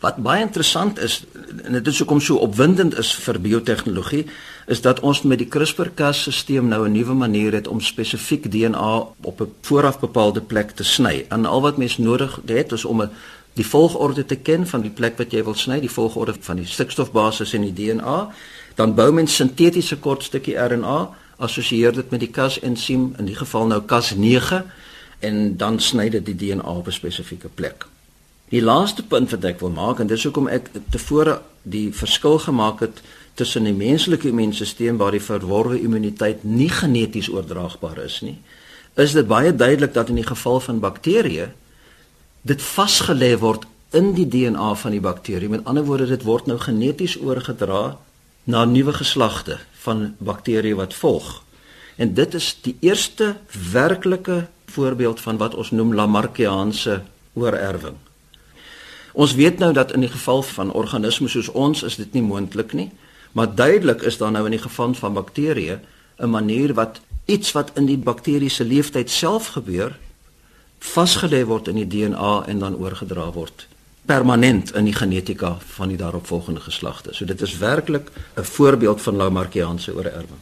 Wat 0.00 0.16
baie 0.22 0.44
interessant 0.44 0.98
is 1.02 1.24
en 1.64 1.72
dit 1.72 1.86
is 1.86 1.98
hoekom 1.98 2.20
so 2.20 2.36
opwindend 2.36 2.94
is 2.98 3.10
vir 3.24 3.40
biotehnologie, 3.42 4.26
is 4.70 4.80
dat 4.80 5.00
ons 5.00 5.22
met 5.22 5.38
die 5.38 5.48
CRISPR-Cas-stelsel 5.50 6.62
nou 6.62 6.86
'n 6.86 6.92
nuwe 6.92 7.14
manier 7.14 7.52
het 7.52 7.68
om 7.68 7.80
spesifiek 7.80 8.50
DNA 8.50 9.06
op 9.22 9.40
'n 9.40 9.52
vooraf 9.62 9.98
bepaalde 10.00 10.40
plek 10.40 10.70
te 10.70 10.84
sny. 10.84 11.26
En 11.28 11.46
al 11.46 11.60
wat 11.60 11.76
mens 11.76 11.98
nodig 11.98 12.40
het 12.46 12.72
is 12.72 12.84
om 12.84 13.02
'n 13.02 13.10
die 13.54 13.66
volgorde 13.66 14.24
te 14.24 14.36
ken 14.36 14.66
van 14.66 14.80
die 14.80 14.90
plek 14.90 15.18
wat 15.18 15.32
jy 15.32 15.44
wil 15.44 15.54
sny, 15.54 15.80
die 15.80 15.90
volgorde 15.90 16.34
van 16.40 16.56
die 16.56 16.66
stikstofbasis 16.66 17.54
in 17.54 17.62
die 17.62 17.72
DNA 17.72 18.30
dan 18.74 18.94
bou 18.94 19.12
mens 19.12 19.34
sintetiese 19.34 19.96
kort 19.96 20.22
stukkie 20.22 20.54
RNA, 20.54 21.10
assosieer 21.36 21.92
dit 21.92 22.10
met 22.10 22.20
die 22.20 22.30
Cas-ensiem, 22.30 23.14
in 23.18 23.24
die 23.24 23.34
geval 23.34 23.66
nou 23.66 23.82
Cas9 23.82 24.62
en 25.18 25.56
dan 25.56 25.80
sny 25.80 26.08
dit 26.08 26.26
die 26.26 26.36
DNA 26.36 26.70
op 26.70 26.86
'n 26.86 26.92
spesifieke 26.92 27.48
plek. 27.48 27.86
Die 28.48 28.62
laaste 28.64 29.04
punt 29.04 29.30
wat 29.34 29.44
ek 29.44 29.60
wil 29.60 29.74
maak 29.74 30.00
en 30.00 30.08
dis 30.08 30.24
hoekom 30.24 30.48
ek 30.48 30.70
tevore 30.90 31.40
die 31.68 31.88
verskil 31.92 32.38
gemaak 32.40 32.80
het 32.80 33.02
tussen 33.38 33.68
die 33.68 33.76
menslike 33.76 34.30
immuunstelsel 34.30 34.96
waar 34.98 35.14
die 35.14 35.22
verworwe 35.22 35.78
immuniteit 35.80 36.44
nie 36.44 36.70
geneties 36.72 37.28
oordraagbaar 37.30 38.00
is 38.04 38.20
nie, 38.24 38.38
is 38.96 39.12
dit 39.14 39.28
baie 39.28 39.52
duidelik 39.54 39.92
dat 39.94 40.08
in 40.08 40.18
die 40.18 40.26
geval 40.26 40.60
van 40.64 40.80
bakterieë 40.82 41.50
dit 42.48 42.62
vasgelê 42.62 43.34
word 43.38 43.66
in 43.96 44.12
die 44.16 44.26
DNA 44.28 44.74
van 44.74 44.92
die 44.92 45.02
bakterie. 45.04 45.48
Met 45.48 45.64
ander 45.64 45.84
woorde, 45.84 46.08
dit 46.10 46.24
word 46.24 46.48
nou 46.48 46.58
geneties 46.60 47.16
oorgedra 47.20 47.98
na 48.48 48.64
nuwe 48.64 48.92
geslagte 48.96 49.58
van 49.84 50.14
bakterieë 50.24 50.76
wat 50.76 50.96
volg. 50.96 51.42
En 51.96 52.14
dit 52.14 52.34
is 52.34 52.52
die 52.62 52.76
eerste 52.80 53.36
werklike 53.72 54.46
voorbeeld 54.72 55.20
van 55.20 55.40
wat 55.40 55.54
ons 55.54 55.70
noem 55.70 55.94
Lamarckiaanse 55.94 57.02
oorerwing. 57.34 57.96
Ons 59.12 59.34
weet 59.34 59.58
nou 59.58 59.72
dat 59.72 59.92
in 59.92 60.00
die 60.00 60.12
geval 60.12 60.42
van 60.42 60.72
organismes 60.72 61.32
soos 61.32 61.48
ons 61.48 61.82
is 61.82 61.96
dit 61.96 62.12
nie 62.12 62.22
moontlik 62.22 62.72
nie, 62.72 62.90
maar 63.32 63.54
duidelik 63.54 64.02
is 64.02 64.18
daar 64.18 64.32
nou 64.32 64.44
in 64.44 64.56
die 64.56 64.62
geval 64.62 64.94
van 64.94 65.14
bakterieë 65.14 65.78
'n 66.18 66.30
manier 66.30 66.74
wat 66.74 67.00
iets 67.24 67.52
wat 67.52 67.70
in 67.74 67.86
die 67.86 67.98
bakterie 67.98 68.48
se 68.48 68.64
leeftyd 68.64 69.10
self 69.10 69.46
gebeur 69.46 69.98
vasgelê 70.78 71.44
word 71.44 71.68
in 71.68 71.74
die 71.74 71.86
DNA 71.86 72.44
en 72.46 72.58
dan 72.58 72.76
oorgedra 72.76 73.32
word 73.32 73.66
permanent 74.08 74.72
in 74.74 74.84
die 74.88 74.96
genetika 74.96 75.56
van 75.76 75.88
die 75.92 75.96
daaropvolgende 76.00 76.60
geslagte. 76.64 77.12
So 77.12 77.24
dit 77.28 77.40
is 77.40 77.58
werklik 77.58 78.10
'n 78.36 78.44
voorbeeld 78.44 79.02
van 79.02 79.16
Lamarckiaanse 79.16 79.94
oorerwing. 79.94 80.40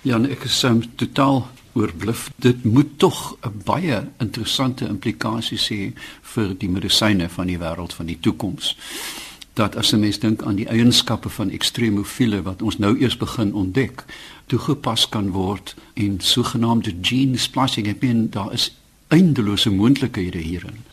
Ja, 0.00 0.20
ek 0.22 0.44
is 0.44 0.62
um, 0.62 0.82
totaal 0.96 1.48
oorbluf. 1.74 2.30
Dit 2.36 2.64
moet 2.64 2.98
tog 2.98 3.36
'n 3.40 3.62
baie 3.64 4.08
interessante 4.18 4.86
implikasie 4.88 5.58
hê 5.58 5.92
vir 6.22 6.54
die 6.58 6.68
medisyne 6.68 7.28
van 7.28 7.46
die 7.46 7.58
wêreld 7.58 7.94
van 7.94 8.06
die 8.06 8.18
toekoms. 8.20 8.76
Dat 9.52 9.76
as 9.76 9.92
'n 9.92 10.00
mens 10.00 10.18
dink 10.18 10.42
aan 10.42 10.56
die 10.56 10.68
eienskappe 10.68 11.28
van 11.28 11.50
ekstremofiele 11.50 12.42
wat 12.42 12.62
ons 12.62 12.78
nou 12.78 12.98
eers 12.98 13.16
begin 13.16 13.54
ontdek, 13.54 14.04
toegepas 14.46 15.08
kan 15.08 15.30
word 15.30 15.74
in 15.92 16.20
sogenaamde 16.20 16.94
gene 17.02 17.38
splicing. 17.38 17.86
Ek 17.88 18.00
meen 18.00 18.30
daar 18.30 18.52
is 18.52 18.76
eindelose 19.08 19.70
moontlikhede 19.70 20.38
hierin. 20.38 20.84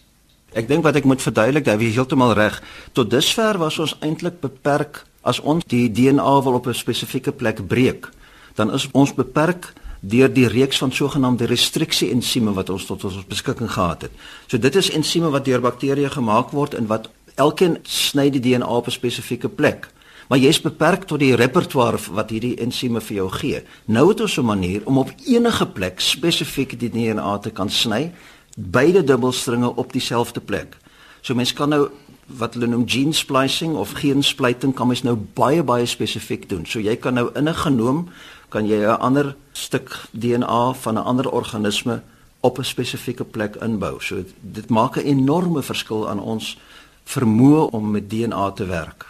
Ek 0.52 0.68
dink 0.68 0.84
wat 0.84 0.96
ek 0.96 1.08
moet 1.08 1.22
verduidelik, 1.22 1.66
jy 1.66 1.78
is 1.88 1.96
heeltemal 1.96 2.34
reg. 2.34 2.64
Tot 2.92 3.10
dusver 3.10 3.58
was 3.58 3.80
ons 3.80 3.96
eintlik 4.00 4.40
beperk 4.40 5.06
as 5.22 5.40
ons 5.40 5.64
die 5.68 5.92
DNA 5.92 6.42
wil 6.44 6.54
op 6.54 6.68
'n 6.68 6.74
spesifieke 6.74 7.32
plek 7.32 7.68
breek, 7.68 8.10
dan 8.56 8.74
is 8.74 8.90
ons 8.92 9.14
beperk 9.14 9.74
deur 10.02 10.34
die 10.34 10.48
reeks 10.48 10.78
van 10.78 10.92
sogenaamde 10.92 11.46
restriksie-ensieme 11.46 12.54
wat 12.54 12.70
ons 12.70 12.86
tot 12.86 13.04
ons 13.06 13.22
beskikking 13.30 13.72
gehad 13.72 14.02
het. 14.02 14.12
So 14.48 14.58
dit 14.58 14.76
is 14.76 14.90
ensieme 14.90 15.30
wat 15.30 15.46
deur 15.46 15.62
bakterieë 15.62 16.10
gemaak 16.10 16.52
word 16.52 16.74
en 16.74 16.88
wat 16.90 17.10
elkeen 17.36 17.78
sny 17.84 18.30
die 18.30 18.42
DNA 18.42 18.66
op 18.66 18.88
'n 18.88 18.92
spesifieke 18.92 19.50
plek. 19.50 19.90
maar 20.32 20.40
jy's 20.40 20.62
beperk 20.64 21.04
tot 21.04 21.20
die 21.20 21.36
repertoire 21.36 22.00
wat 22.16 22.30
hierdie 22.32 22.54
ensieme 22.64 23.02
vir 23.04 23.16
jou 23.16 23.30
gee. 23.30 23.64
Nou 23.92 24.08
het 24.10 24.22
ons 24.22 24.38
'n 24.38 24.46
manier 24.46 24.82
om 24.86 24.98
op 24.98 25.12
enige 25.28 25.66
plek 25.68 26.00
spesifiek 26.00 26.80
die 26.80 26.90
DNA 26.90 27.38
te 27.38 27.50
kan 27.50 27.70
sny, 27.70 28.12
beide 28.56 29.04
dubbelstringe 29.04 29.76
op 29.76 29.92
dieselfde 29.94 30.40
plek. 30.40 30.78
So 31.22 31.36
mens 31.36 31.54
kan 31.54 31.70
nou 31.70 31.90
wat 32.26 32.54
hulle 32.54 32.68
noem 32.68 32.90
gene 32.90 33.14
splicing 33.14 33.76
of 33.76 33.92
gensplyting 33.92 34.74
kan 34.74 34.88
mens 34.88 35.04
nou 35.04 35.16
baie 35.16 35.64
baie 35.64 35.86
spesifiek 35.86 36.50
doen. 36.50 36.66
So 36.66 36.80
jy 36.80 36.96
kan 36.96 37.14
nou 37.14 37.30
in 37.36 37.50
'n 37.50 37.56
genoom 37.56 38.10
kan 38.52 38.68
jy 38.68 38.84
'n 38.84 39.00
ander 39.00 39.36
stuk 39.52 39.90
DNA 40.12 40.74
van 40.74 40.96
'n 40.96 41.06
ander 41.12 41.32
organisme 41.32 42.02
op 42.40 42.58
'n 42.58 42.64
spesifieke 42.64 43.24
plek 43.24 43.56
inbou. 43.56 44.02
So 44.02 44.24
dit 44.42 44.70
maak 44.70 44.96
'n 44.98 45.06
enorme 45.06 45.62
verskil 45.62 46.10
aan 46.10 46.20
ons 46.20 46.58
vermoë 47.04 47.70
om 47.72 47.92
met 47.92 48.10
DNA 48.10 48.52
te 48.52 48.66
werk. 48.66 49.06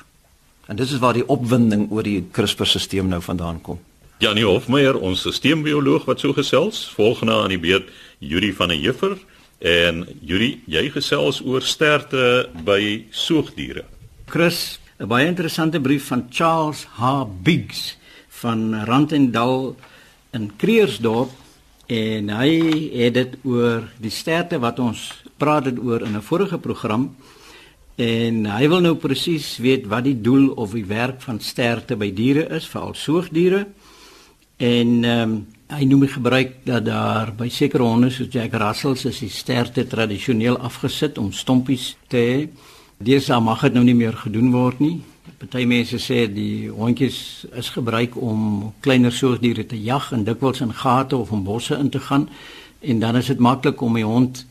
En 0.65 0.75
dit 0.75 0.89
is 0.89 0.99
waar 0.99 1.13
die 1.13 1.27
opwinding 1.27 1.91
oor 1.91 2.03
die 2.03 2.27
CRISPR-stelsel 2.31 3.03
nou 3.03 3.21
vandaan 3.21 3.61
kom. 3.61 3.79
Janie 4.17 4.45
Hofmeyer, 4.45 4.99
ons 4.99 5.19
stelselbioloog 5.19 6.05
wat 6.05 6.19
so 6.19 6.33
gesels, 6.33 6.91
volgende 6.95 7.33
aan 7.33 7.49
die 7.49 7.59
beurt 7.59 7.89
Yuri 8.17 8.53
van 8.53 8.67
der 8.67 8.77
Heever 8.77 9.17
en 9.57 10.07
Yuri, 10.21 10.61
jy 10.65 10.89
gesels 10.89 11.41
oor 11.41 11.61
sterte 11.61 12.49
by 12.63 13.05
soogdiere. 13.09 13.83
Chris, 14.25 14.79
'n 14.99 15.07
baie 15.07 15.25
interessante 15.25 15.79
brief 15.79 16.07
van 16.07 16.27
Charles 16.29 16.85
H. 16.97 17.25
Biggs 17.43 17.97
van 18.41 18.83
Randendal 18.85 19.75
in 20.37 20.49
Kreersdorp 20.57 21.31
en 21.91 22.29
hy 22.29 22.51
het 22.95 23.13
dit 23.17 23.37
oor 23.43 23.87
die 24.01 24.13
sterte 24.13 24.59
wat 24.63 24.79
ons 24.79 25.07
praat 25.41 25.69
dit 25.69 25.79
oor 25.79 26.01
in 26.07 26.15
'n 26.15 26.21
vorige 26.21 26.57
program 26.57 27.15
en 27.95 28.45
hy 28.45 28.67
wil 28.67 28.81
nou 28.81 28.95
presies 28.95 29.57
weet 29.57 29.87
wat 29.87 30.03
die 30.03 30.21
doel 30.21 30.51
of 30.55 30.71
die 30.71 30.85
werk 30.85 31.21
van 31.21 31.39
sterte 31.39 31.95
by 31.95 32.13
diere 32.13 32.47
is 32.49 32.67
veral 32.67 32.93
soogdiere 32.93 33.67
en 34.57 35.03
um, 35.03 35.47
hy 35.71 35.85
noem 35.87 36.03
gebruik 36.11 36.59
dat 36.67 36.85
daar 36.85 37.31
by 37.37 37.47
sekere 37.49 37.85
honde 37.87 38.11
soos 38.11 38.29
Jack 38.31 38.53
Russells 38.59 39.05
is 39.09 39.21
die 39.23 39.31
sterte 39.31 39.85
tradisioneel 39.87 40.57
afgesit 40.59 41.17
om 41.17 41.31
stompies 41.31 41.95
te 42.11 42.17
hê. 42.17 42.41
Dis 43.01 43.29
mag 43.41 43.63
dit 43.65 43.73
nou 43.73 43.83
nie 43.87 43.95
meer 43.97 44.17
gedoen 44.19 44.51
word 44.51 44.81
nie. 44.83 44.99
Party 45.37 45.65
mense 45.65 45.99
sê 45.99 46.25
die 46.31 46.69
hondjies 46.69 47.45
is 47.57 47.69
gebruik 47.69 48.15
om 48.17 48.73
kleiner 48.79 49.11
soogdiere 49.11 49.65
te 49.65 49.77
jag 49.79 50.11
en 50.11 50.23
dikwels 50.23 50.61
in 50.61 50.73
gate 50.73 51.17
of 51.17 51.31
in 51.31 51.43
bosse 51.43 51.77
in 51.77 51.89
te 51.89 51.99
gaan 51.99 52.29
en 52.79 52.99
dan 52.99 53.15
is 53.15 53.27
dit 53.31 53.39
maklik 53.39 53.81
om 53.81 53.93
die 53.93 54.05
hond 54.05 54.45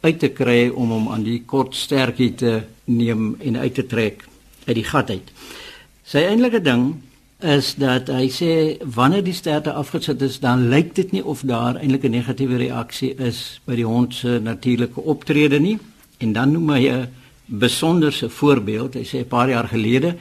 uit 0.00 0.18
te 0.18 0.28
kry 0.28 0.68
om 0.68 0.90
hom 0.90 1.08
aan 1.12 1.24
die 1.26 1.40
kort 1.46 1.74
stertjie 1.74 2.34
te 2.34 2.52
neem 2.84 3.34
en 3.40 3.56
uit 3.56 3.74
te 3.74 3.86
trek 3.86 4.24
uit 4.66 4.76
die 4.76 4.86
gat 4.86 5.10
uit. 5.10 5.32
Sy 6.06 6.22
eintlike 6.26 6.60
ding 6.62 6.88
is 7.44 7.74
dat 7.76 8.08
hy 8.08 8.30
sê 8.32 8.52
wanneer 8.80 9.24
die 9.24 9.36
sterte 9.36 9.74
afgesit 9.76 10.22
is 10.22 10.38
dan 10.40 10.68
lyk 10.72 10.94
dit 10.96 11.12
nie 11.12 11.24
of 11.24 11.42
daar 11.44 11.76
eintlik 11.76 12.04
'n 12.04 12.10
negatiewe 12.10 12.56
reaksie 12.56 13.14
is 13.18 13.60
by 13.66 13.76
die 13.76 13.84
hond 13.84 14.14
se 14.14 14.38
natuurlike 14.40 15.00
optrede 15.00 15.60
nie 15.60 15.78
en 16.18 16.32
dan 16.32 16.52
noem 16.52 16.70
hy 16.70 16.88
'n 16.88 17.08
besonderse 17.46 18.28
voorbeeld. 18.30 18.94
Hy 18.94 19.04
sê 19.04 19.18
'n 19.18 19.28
paar 19.28 19.48
jaar 19.48 19.68
gelede 19.68 20.16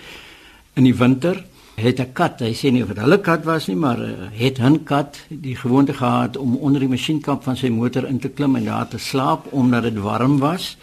in 0.74 0.84
die 0.84 0.96
winter 0.96 1.44
het 1.75 2.00
'n 2.00 2.13
kat, 2.13 2.39
hy 2.39 2.53
sê 2.53 2.72
nie 2.72 2.84
of 2.84 2.88
dit 2.88 2.98
hulle 2.98 3.20
kat 3.20 3.44
was 3.44 3.67
nie, 3.67 3.75
maar 3.75 4.00
uh, 4.00 4.29
het 4.32 4.60
'n 4.60 4.84
kat 4.84 5.20
die 5.29 5.55
gewoonte 5.55 5.94
gehad 5.94 6.38
om 6.38 6.55
onder 6.55 6.79
die 6.79 6.89
masjienkamp 6.89 7.44
van 7.44 7.58
sy 7.58 7.70
motor 7.70 8.08
in 8.08 8.20
te 8.20 8.29
klim 8.29 8.55
en 8.55 8.65
daar 8.65 8.88
te 8.88 8.98
slaap 8.98 9.53
omdat 9.53 9.84
dit 9.84 9.98
warm 9.98 10.39
was. 10.39 10.77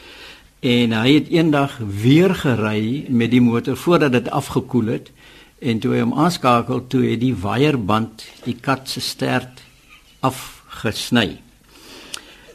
En 0.61 0.93
hy 0.93 1.15
het 1.15 1.29
eendag 1.29 1.79
weer 2.03 2.35
gery 2.35 3.05
met 3.09 3.31
die 3.31 3.41
motor 3.41 3.77
voordat 3.77 4.13
dit 4.13 4.31
afgekoel 4.31 4.87
het 4.87 5.11
en 5.59 5.79
toe 5.79 5.95
hy 5.95 6.01
hom 6.01 6.15
aanskakel 6.15 6.87
toe 6.87 7.05
het 7.11 7.21
die 7.21 7.35
waierband 7.35 8.25
die 8.45 8.57
kat 8.61 8.89
se 8.89 9.01
stert 9.01 9.63
afgesny. 10.21 11.39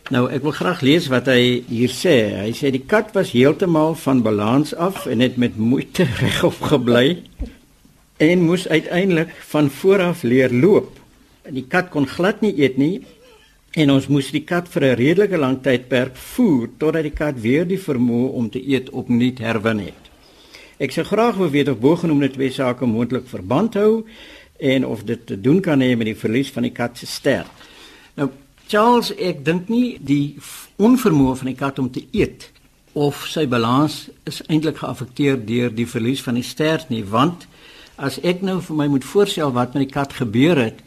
Nou 0.08 0.30
ek 0.32 0.40
wil 0.46 0.54
graag 0.56 0.82
lees 0.88 1.10
wat 1.12 1.28
hy 1.28 1.66
hier 1.68 1.92
sê. 1.92 2.16
Hy 2.40 2.54
sê 2.56 2.70
die 2.72 2.86
kat 2.88 3.10
was 3.12 3.34
heeltemal 3.36 3.92
van 4.00 4.22
balans 4.24 4.72
af 4.72 5.04
en 5.04 5.20
het 5.20 5.36
met 5.36 5.58
moeite 5.60 6.08
regop 6.24 6.62
gebly 6.70 7.26
en 8.24 8.46
moes 8.48 8.70
uiteindelik 8.72 9.34
van 9.52 9.68
voor 9.70 10.06
af 10.06 10.24
leer 10.24 10.56
loop. 10.56 10.96
Die 11.52 11.66
kat 11.68 11.92
kon 11.92 12.08
glad 12.08 12.40
nie 12.40 12.54
eet 12.56 12.80
nie 12.80 13.04
en 13.76 13.92
ons 13.92 14.08
moes 14.08 14.32
die 14.32 14.46
kat 14.48 14.72
vir 14.72 14.88
'n 14.94 14.98
redelike 15.04 15.38
lang 15.38 15.60
tydperk 15.60 16.16
voer 16.16 16.72
totdat 16.80 17.04
die 17.04 17.18
kat 17.18 17.36
weer 17.44 17.68
die 17.68 17.84
vermoë 17.90 18.32
om 18.32 18.50
te 18.50 18.64
eet 18.64 18.90
opnuut 18.90 19.44
herwin 19.44 19.92
het. 19.92 20.04
Ek 20.80 20.92
sou 20.96 21.04
graag 21.04 21.36
wou 21.36 21.52
weet 21.52 21.68
of 21.68 21.84
bogenoemde 21.84 22.32
twee 22.32 22.52
sake 22.52 22.86
moontlik 22.86 23.28
verband 23.28 23.74
hou 23.74 24.06
en 24.58 24.86
of 24.86 25.04
dit 25.04 25.26
te 25.28 25.36
doen 25.36 25.60
kan 25.62 25.82
hê 25.82 25.98
met 25.98 26.08
die 26.08 26.16
verlies 26.16 26.52
van 26.52 26.64
die 26.64 26.72
kat 26.72 26.98
se 26.98 27.06
stert. 27.06 27.52
Charles, 28.68 29.14
ek 29.16 29.46
dink 29.48 29.70
nie 29.72 29.96
die 30.04 30.36
onvermoë 30.84 31.38
van 31.40 31.48
die 31.48 31.56
kat 31.56 31.78
om 31.80 31.88
te 31.88 32.02
eet 32.12 32.50
of 33.00 33.22
sy 33.32 33.46
balans 33.48 34.10
is 34.28 34.42
eintlik 34.52 34.82
geaffekteer 34.82 35.40
deur 35.48 35.72
die 35.72 35.88
verlies 35.88 36.20
van 36.26 36.36
die 36.36 36.44
stert 36.44 36.90
nie, 36.92 37.06
want 37.08 37.46
as 37.96 38.18
ek 38.28 38.44
nou 38.44 38.58
vir 38.66 38.80
my 38.82 38.90
moet 38.92 39.08
voorstel 39.08 39.56
wat 39.56 39.72
met 39.72 39.86
die 39.86 39.94
kat 39.94 40.18
gebeur 40.20 40.60
het, 40.60 40.84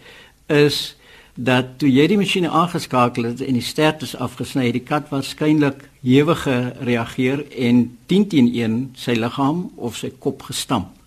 is 0.53 0.99
dat 1.41 1.79
toe 1.81 1.89
jy 1.89 2.05
die 2.11 2.21
masjiene 2.21 2.53
aangeskakel 2.53 3.31
het 3.31 3.41
en 3.47 3.57
die 3.57 3.65
stert 3.65 4.05
is 4.05 4.13
afgesny, 4.13 4.69
het 4.69 4.77
die 4.77 4.85
kat 4.85 5.09
waarskynlik 5.09 5.87
hewig 6.05 6.45
gereageer 6.45 7.47
en 7.49 7.87
10 8.13 8.29
teen 8.35 8.53
1 8.61 8.81
sy 9.01 9.17
liggaam 9.17 9.71
of 9.81 9.97
sy 10.03 10.13
kop 10.21 10.45
gestamp 10.51 11.00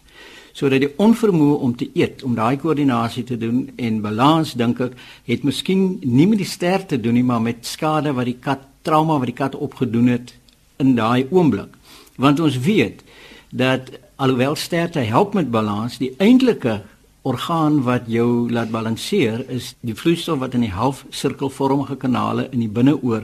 sodat 0.53 0.83
die 0.83 0.91
onvermoë 1.01 1.57
om 1.65 1.73
te 1.75 1.89
eet, 1.97 2.23
om 2.23 2.35
daai 2.37 2.57
koördinasie 2.61 3.23
te 3.25 3.37
doen 3.37 3.65
en 3.75 4.01
balans 4.01 4.53
dink 4.53 4.79
ek 4.85 4.93
het 5.25 5.43
miskien 5.43 5.97
nie 6.05 6.27
met 6.29 6.41
die 6.43 6.49
ster 6.49 6.85
te 6.85 6.99
doen 7.01 7.17
nie, 7.17 7.25
maar 7.25 7.41
met 7.41 7.65
skade 7.65 8.13
wat 8.13 8.29
die 8.29 8.37
kat 8.39 8.69
trauma 8.85 9.17
wat 9.17 9.31
die 9.31 9.37
kat 9.37 9.55
opgedoen 9.55 10.11
het 10.11 10.35
in 10.83 10.95
daai 10.95 11.25
oomblik. 11.31 11.73
Want 12.21 12.39
ons 12.43 12.59
weet 12.65 13.01
dat 13.49 13.89
alhoewel 14.21 14.55
sterte 14.55 14.99
help 14.99 15.33
met 15.33 15.51
balans, 15.51 15.97
die 15.97 16.13
eintlike 16.21 16.81
orgaan 17.23 17.81
wat 17.87 18.09
jou 18.11 18.51
laat 18.51 18.71
balanseer 18.71 19.45
is 19.49 19.73
die 19.81 19.95
vloeistof 19.95 20.41
wat 20.41 20.57
in 20.57 20.65
die 20.65 20.73
halfsirkelvormige 20.75 21.95
kanale 21.95 22.49
in 22.51 22.59
die 22.65 22.71
binneoor 22.71 23.23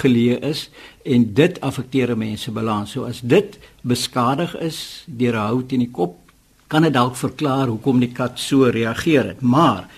geleë 0.00 0.38
is 0.46 0.68
en 1.04 1.24
dit 1.34 1.60
affekteer 1.64 2.14
mense 2.16 2.52
balans. 2.54 2.92
So 2.94 3.08
as 3.08 3.20
dit 3.20 3.58
beskadig 3.82 4.54
is 4.62 5.04
deur 5.06 5.34
'n 5.34 5.46
hout 5.48 5.72
in 5.72 5.80
die 5.80 5.90
kop 5.90 6.27
kan 6.68 6.84
dit 6.84 6.92
dalk 6.92 7.16
verklaar 7.16 7.68
hoekom 7.72 8.00
die 8.00 8.12
kat 8.12 8.38
so 8.40 8.68
reageer 8.72 9.32
het. 9.32 9.40
Maar 9.40 9.88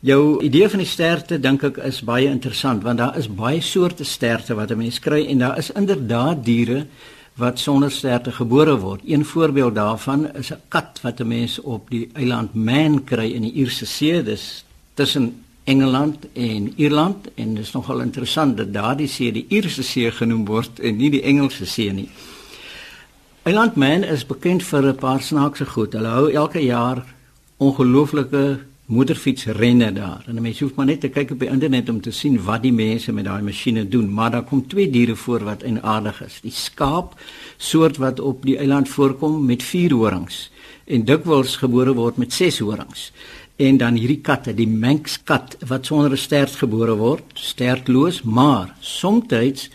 jou 0.00 0.42
idee 0.44 0.68
van 0.68 0.78
die 0.78 0.88
sterte 0.88 1.40
dink 1.40 1.64
ek 1.64 1.80
is 1.88 2.02
baie 2.04 2.28
interessant 2.30 2.84
want 2.84 3.00
daar 3.00 3.16
is 3.18 3.28
baie 3.28 3.60
soorte 3.60 4.04
sterte 4.04 4.54
wat 4.54 4.70
'n 4.70 4.78
mens 4.78 4.98
kry 5.00 5.26
en 5.26 5.38
daar 5.38 5.58
is 5.58 5.72
inderdaad 5.72 6.44
diere 6.44 6.86
wat 7.36 7.58
sonder 7.58 7.90
sterte 7.90 8.32
gebore 8.32 8.78
word. 8.80 9.00
Een 9.04 9.24
voorbeeld 9.24 9.74
daarvan 9.74 10.34
is 10.34 10.52
'n 10.52 10.60
kat 10.68 11.00
wat 11.02 11.20
'n 11.20 11.28
mens 11.28 11.60
op 11.60 11.90
die 11.90 12.08
eiland 12.12 12.54
Man 12.54 13.04
kry 13.04 13.30
in 13.32 13.42
die 13.42 13.52
Ierse 13.52 13.86
See, 13.86 14.22
dis 14.22 14.64
tussen 14.94 15.44
Engeland 15.64 16.26
en 16.32 16.72
Ierland 16.76 17.28
en 17.34 17.54
dit 17.54 17.64
is 17.64 17.72
nogal 17.72 18.00
interessant 18.00 18.56
dat 18.56 18.72
daardie 18.72 19.08
see 19.08 19.32
die 19.32 19.46
Ierse 19.48 19.82
See 19.82 20.10
genoem 20.10 20.44
word 20.44 20.80
en 20.80 20.96
nie 20.96 21.10
die 21.10 21.22
Engelse 21.22 21.66
See 21.66 21.92
nie. 21.92 22.08
Eilandman 23.46 24.02
is 24.02 24.24
bekend 24.26 24.64
vir 24.66 24.82
'n 24.82 24.96
paar 24.98 25.22
snaakse 25.22 25.66
goed. 25.66 25.92
Hulle 25.92 26.08
hou 26.08 26.32
elke 26.32 26.58
jaar 26.58 27.04
ongelooflike 27.58 28.58
motorfietsrenne 28.86 29.92
daar. 29.92 30.24
En 30.26 30.42
mense 30.42 30.64
hoef 30.64 30.74
maar 30.74 30.86
net 30.86 31.00
te 31.00 31.08
kyk 31.08 31.30
op 31.30 31.38
die 31.38 31.48
internet 31.48 31.88
om 31.88 32.00
te 32.00 32.10
sien 32.10 32.42
wat 32.44 32.62
die 32.62 32.72
mense 32.72 33.12
met 33.12 33.24
daai 33.24 33.42
masjiene 33.42 33.88
doen. 33.88 34.12
Maar 34.12 34.30
daar 34.30 34.42
kom 34.42 34.66
twee 34.66 34.90
diere 34.90 35.16
voor 35.16 35.44
wat 35.44 35.62
eienaardig 35.62 36.24
is. 36.24 36.40
Die 36.42 36.50
skaap 36.50 37.14
soort 37.56 37.96
wat 37.96 38.20
op 38.20 38.42
die 38.42 38.56
eiland 38.58 38.88
voorkom 38.88 39.44
met 39.44 39.62
4 39.62 39.92
horings 39.92 40.50
en 40.84 41.04
dikwels 41.04 41.56
gebore 41.56 41.94
word 41.94 42.16
met 42.16 42.32
6 42.32 42.58
horings. 42.58 43.12
En 43.56 43.76
dan 43.76 43.94
hierdie 43.94 44.20
katte, 44.20 44.54
die 44.54 44.68
Manx 44.68 45.22
kat 45.22 45.56
wat 45.66 45.86
sonder 45.86 46.10
'n 46.10 46.16
stert 46.16 46.56
gebore 46.56 46.96
word, 46.96 47.24
stertloos, 47.34 48.22
maar 48.22 48.74
soms 48.80 49.30
het 49.30 49.70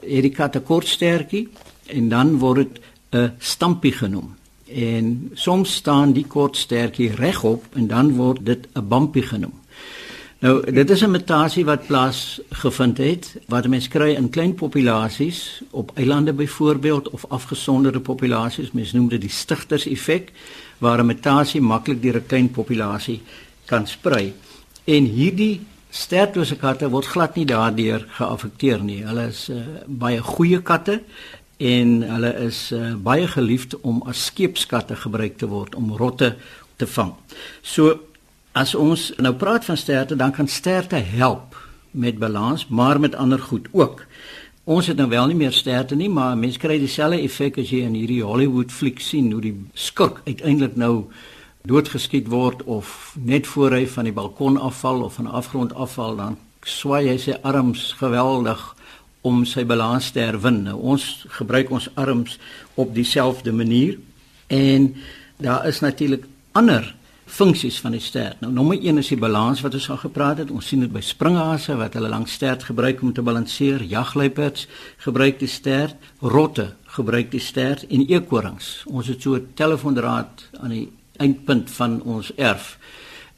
die 0.00 0.30
kat 0.30 0.56
'n 0.56 0.62
kort 0.62 0.86
stertjie 0.86 1.48
en 1.86 2.08
dan 2.08 2.38
word 2.38 2.56
dit 2.56 2.80
'n 3.14 3.32
stampie 3.38 3.92
genoem. 3.92 4.34
En 4.66 5.30
soms 5.34 5.74
staan 5.74 6.12
die 6.12 6.26
kort 6.26 6.56
stertjie 6.56 7.14
regop 7.14 7.64
en 7.74 7.86
dan 7.86 8.14
word 8.14 8.46
dit 8.46 8.66
'n 8.72 8.88
bumpie 8.88 9.22
genoem. 9.22 9.62
Nou, 10.38 10.72
dit 10.72 10.90
is 10.90 11.02
'n 11.02 11.10
mutasie 11.10 11.64
wat 11.64 11.86
plaasgevind 11.86 12.98
het 12.98 13.36
wat 13.46 13.68
mense 13.68 13.88
kry 13.88 14.10
in 14.14 14.30
klein 14.30 14.54
populasies 14.54 15.62
op 15.70 15.90
eilande 15.94 16.32
byvoorbeeld 16.32 17.08
of 17.08 17.24
afgesonderde 17.28 18.00
populasies. 18.00 18.72
Mense 18.72 18.96
noem 18.96 19.08
dit 19.08 19.20
die 19.20 19.30
stigters 19.30 19.86
effek 19.86 20.32
waar 20.78 20.98
'n 20.98 21.06
mutasie 21.06 21.60
maklik 21.60 22.02
deur 22.02 22.16
'n 22.16 22.26
klein 22.26 22.50
populasie 22.50 23.22
kan 23.64 23.86
sprei. 23.86 24.32
En 24.84 25.04
hierdie 25.04 25.60
stertlose 25.90 26.56
katte 26.56 26.90
word 26.90 27.06
glad 27.06 27.34
nie 27.34 27.46
daardeur 27.46 28.06
geaffekteer 28.08 28.82
nie. 28.82 29.04
Hulle 29.06 29.26
is 29.26 29.48
uh, 29.48 29.56
baie 29.86 30.20
goeie 30.20 30.62
katte 30.62 31.00
en 31.56 32.02
hulle 32.02 32.32
is 32.46 32.72
uh, 32.72 32.94
baie 32.94 33.26
geliefd 33.26 33.76
om 33.80 34.02
as 34.10 34.26
skeepskatte 34.30 34.96
gebruik 34.96 35.38
te 35.38 35.46
word 35.46 35.74
om 35.74 35.92
rotte 35.96 36.34
te 36.76 36.86
vang. 36.86 37.14
So 37.62 38.00
as 38.52 38.74
ons 38.74 39.12
nou 39.18 39.34
praat 39.34 39.64
van 39.64 39.76
sterte, 39.76 40.16
dan 40.16 40.32
kan 40.32 40.48
sterte 40.48 40.96
help 40.96 41.56
met 41.90 42.18
balans, 42.18 42.66
maar 42.68 43.00
met 43.00 43.14
ander 43.14 43.38
goed 43.38 43.68
ook. 43.72 44.06
Ons 44.64 44.86
het 44.86 44.96
nou 44.96 45.08
wel 45.08 45.26
nie 45.26 45.36
meer 45.36 45.52
sterte 45.52 45.94
nie, 45.94 46.08
maar 46.08 46.38
mense 46.38 46.58
kry 46.58 46.78
dieselfde 46.78 47.20
effek 47.22 47.58
as 47.60 47.70
jy 47.70 47.82
in 47.84 47.94
hierdie 47.98 48.22
Hollywood 48.24 48.72
fliek 48.72 49.00
sien 49.00 49.32
hoe 49.32 49.42
die 49.44 49.56
skurk 49.74 50.22
uiteindelik 50.24 50.76
nou 50.80 51.04
doodgeskiet 51.68 52.28
word 52.28 52.62
of 52.64 53.14
net 53.20 53.46
voor 53.46 53.72
hy 53.72 53.84
van 53.88 54.08
die 54.08 54.12
balkon 54.12 54.58
afval 54.60 55.02
of 55.02 55.14
van 55.14 55.24
'n 55.24 55.36
afgrond 55.36 55.74
afval 55.74 56.16
dan 56.16 56.36
swaai 56.64 57.08
hy 57.08 57.16
sy 57.18 57.36
arms 57.42 57.92
geweldig 57.92 58.73
om 59.24 59.44
sy 59.48 59.64
balans 59.64 60.10
te 60.12 60.20
herwin. 60.20 60.62
Nou, 60.68 60.76
ons 60.94 61.24
gebruik 61.38 61.72
ons 61.72 61.88
arms 62.00 62.36
op 62.80 62.92
dieselfde 62.94 63.52
manier 63.52 63.96
en 64.52 64.92
daar 65.40 65.66
is 65.66 65.80
natuurlik 65.80 66.28
ander 66.52 66.92
funksies 67.24 67.80
van 67.80 67.94
die 67.96 68.02
stert. 68.04 68.40
Nou 68.42 68.52
nommer 68.52 68.78
1 68.78 69.00
is 69.00 69.10
die 69.14 69.18
balans 69.18 69.62
wat 69.64 69.74
ons 69.74 69.88
al 69.90 70.00
gepraat 70.02 70.42
het. 70.42 70.52
Ons 70.52 70.68
sien 70.70 70.84
dit 70.84 70.92
by 70.92 71.02
springhase 71.02 71.76
wat 71.80 71.96
hulle 71.96 72.10
langs 72.12 72.34
stert 72.36 72.66
gebruik 72.68 73.00
om 73.02 73.14
te 73.16 73.24
balanseer. 73.24 73.82
Jagluiperds 73.88 74.68
gebruik 75.06 75.40
die 75.40 75.50
stert, 75.50 75.96
rotte 76.20 76.74
gebruik 76.94 77.32
die 77.32 77.42
stert 77.42 77.86
en 77.88 78.04
eekorings. 78.06 78.84
Ons 78.86 79.08
het 79.08 79.22
so 79.22 79.34
'n 79.34 79.48
telefoondraad 79.54 80.44
aan 80.60 80.70
die 80.70 80.88
eindpunt 81.16 81.70
van 81.70 82.02
ons 82.02 82.32
erf. 82.36 82.78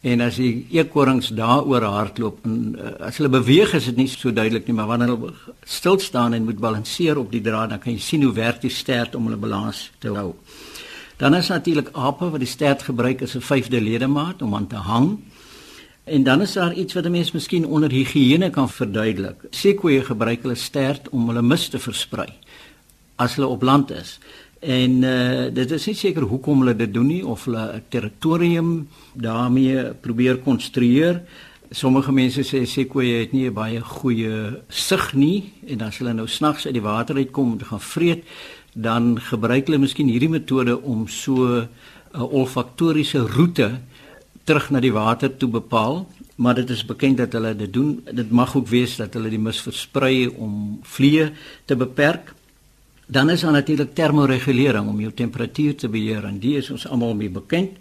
En 0.07 0.23
as 0.23 0.37
die 0.38 0.66
eekorings 0.71 1.33
daaroor 1.35 1.83
hardloop 1.83 2.45
en 2.47 2.77
uh, 2.79 2.92
as 3.09 3.16
hulle 3.19 3.33
beweeg 3.33 3.73
is 3.75 3.88
dit 3.90 3.97
nie 3.99 4.07
so 4.11 4.31
duidelik 4.31 4.69
nie, 4.69 4.77
maar 4.77 4.90
wanneer 4.92 5.14
hulle 5.16 5.33
stil 5.66 5.99
staan 6.03 6.37
en 6.37 6.47
moet 6.47 6.61
balanseer 6.62 7.19
op 7.19 7.33
die 7.33 7.42
draad, 7.42 7.73
dan 7.73 7.83
kan 7.83 7.97
jy 7.97 8.03
sien 8.05 8.23
hoe 8.23 8.35
werk 8.37 8.61
die 8.62 8.71
stert 8.71 9.16
om 9.19 9.27
hulle 9.27 9.40
balans 9.40 9.88
te 10.03 10.14
hou. 10.14 10.37
Dan 11.19 11.35
is 11.35 11.49
natuurlik 11.51 11.90
ape 11.97 12.29
wat 12.31 12.42
die 12.45 12.51
stert 12.51 12.85
gebruik 12.87 13.23
as 13.23 13.35
'n 13.35 13.42
vyfde 13.42 13.81
ledemaat 13.81 14.42
om 14.42 14.55
aan 14.55 14.66
te 14.66 14.77
hang. 14.77 15.19
En 16.05 16.23
dan 16.23 16.42
is 16.42 16.53
daar 16.53 16.75
iets 16.75 16.95
wat 16.95 17.05
'n 17.05 17.11
mens 17.11 17.33
miskien 17.33 17.66
onder 17.66 17.90
higiëne 17.90 18.51
kan 18.51 18.69
verduidelik. 18.69 19.37
Sekoe 19.51 20.05
gebruik 20.05 20.42
hulle 20.42 20.55
stert 20.55 21.09
om 21.09 21.27
hulle 21.29 21.42
mis 21.42 21.69
te 21.69 21.79
versprei 21.79 22.31
as 23.16 23.35
hulle 23.35 23.49
op 23.49 23.62
land 23.62 23.90
is. 23.90 24.19
En 24.66 25.02
uh 25.07 25.46
dit 25.55 25.70
is 25.70 25.85
nie 25.87 25.94
seker 25.94 26.24
hoekom 26.26 26.64
hulle 26.64 26.74
dit 26.74 26.90
doen 26.90 27.07
nie 27.07 27.22
of 27.22 27.44
hulle 27.46 27.76
'n 27.76 27.83
territorium 27.88 28.88
daarmee 29.14 29.94
probeer 30.00 30.38
konstrueer. 30.38 31.22
Sommige 31.70 32.12
mense 32.12 32.42
sê 32.42 32.64
sekoe 32.66 33.05
het 33.20 33.33
nie 33.33 33.46
'n 33.46 33.55
baie 33.55 33.81
goeie 33.81 34.62
sig 34.68 35.14
nie 35.14 35.52
en 35.66 35.81
as 35.81 35.98
hulle 35.98 36.14
nou 36.14 36.26
snags 36.26 36.66
uit 36.66 36.74
die 36.74 36.83
water 36.83 37.16
uitkom 37.16 37.52
om 37.52 37.59
te 37.59 37.64
gaan 37.64 37.81
vreet, 37.81 38.24
dan 38.74 39.20
gebruik 39.20 39.66
hulle 39.66 39.79
miskien 39.79 40.09
hierdie 40.09 40.29
metode 40.29 40.83
om 40.83 41.09
so 41.09 41.46
'n 41.46 41.68
olfaktoriese 42.20 43.18
roete 43.18 43.79
terug 44.44 44.70
na 44.70 44.81
die 44.81 44.92
water 44.92 45.37
toe 45.37 45.48
bepaal. 45.48 46.07
Maar 46.37 46.55
dit 46.55 46.70
is 46.70 46.85
bekend 46.85 47.16
dat 47.16 47.33
hulle 47.33 47.57
dit 47.57 47.72
doen. 47.72 48.02
Dit 48.12 48.31
mag 48.31 48.57
ook 48.57 48.68
wees 48.68 48.96
dat 48.96 49.14
hulle 49.14 49.31
die 49.31 49.38
mis 49.38 49.61
versprei 49.61 50.29
om 50.29 50.79
vliee 50.83 51.31
te 51.64 51.76
beperk. 51.76 52.35
Dan 53.07 53.31
is 53.31 53.40
daar 53.40 53.53
natuurlik 53.53 53.95
termoregulering 53.95 54.88
om 54.88 55.01
jou 55.01 55.12
temperatuur 55.12 55.75
te 55.75 55.88
beheer 55.88 56.25
en 56.25 56.38
dit 56.38 56.59
is 56.59 56.71
ons 56.71 56.87
almal 56.88 57.14
mee 57.14 57.31
bekend. 57.31 57.77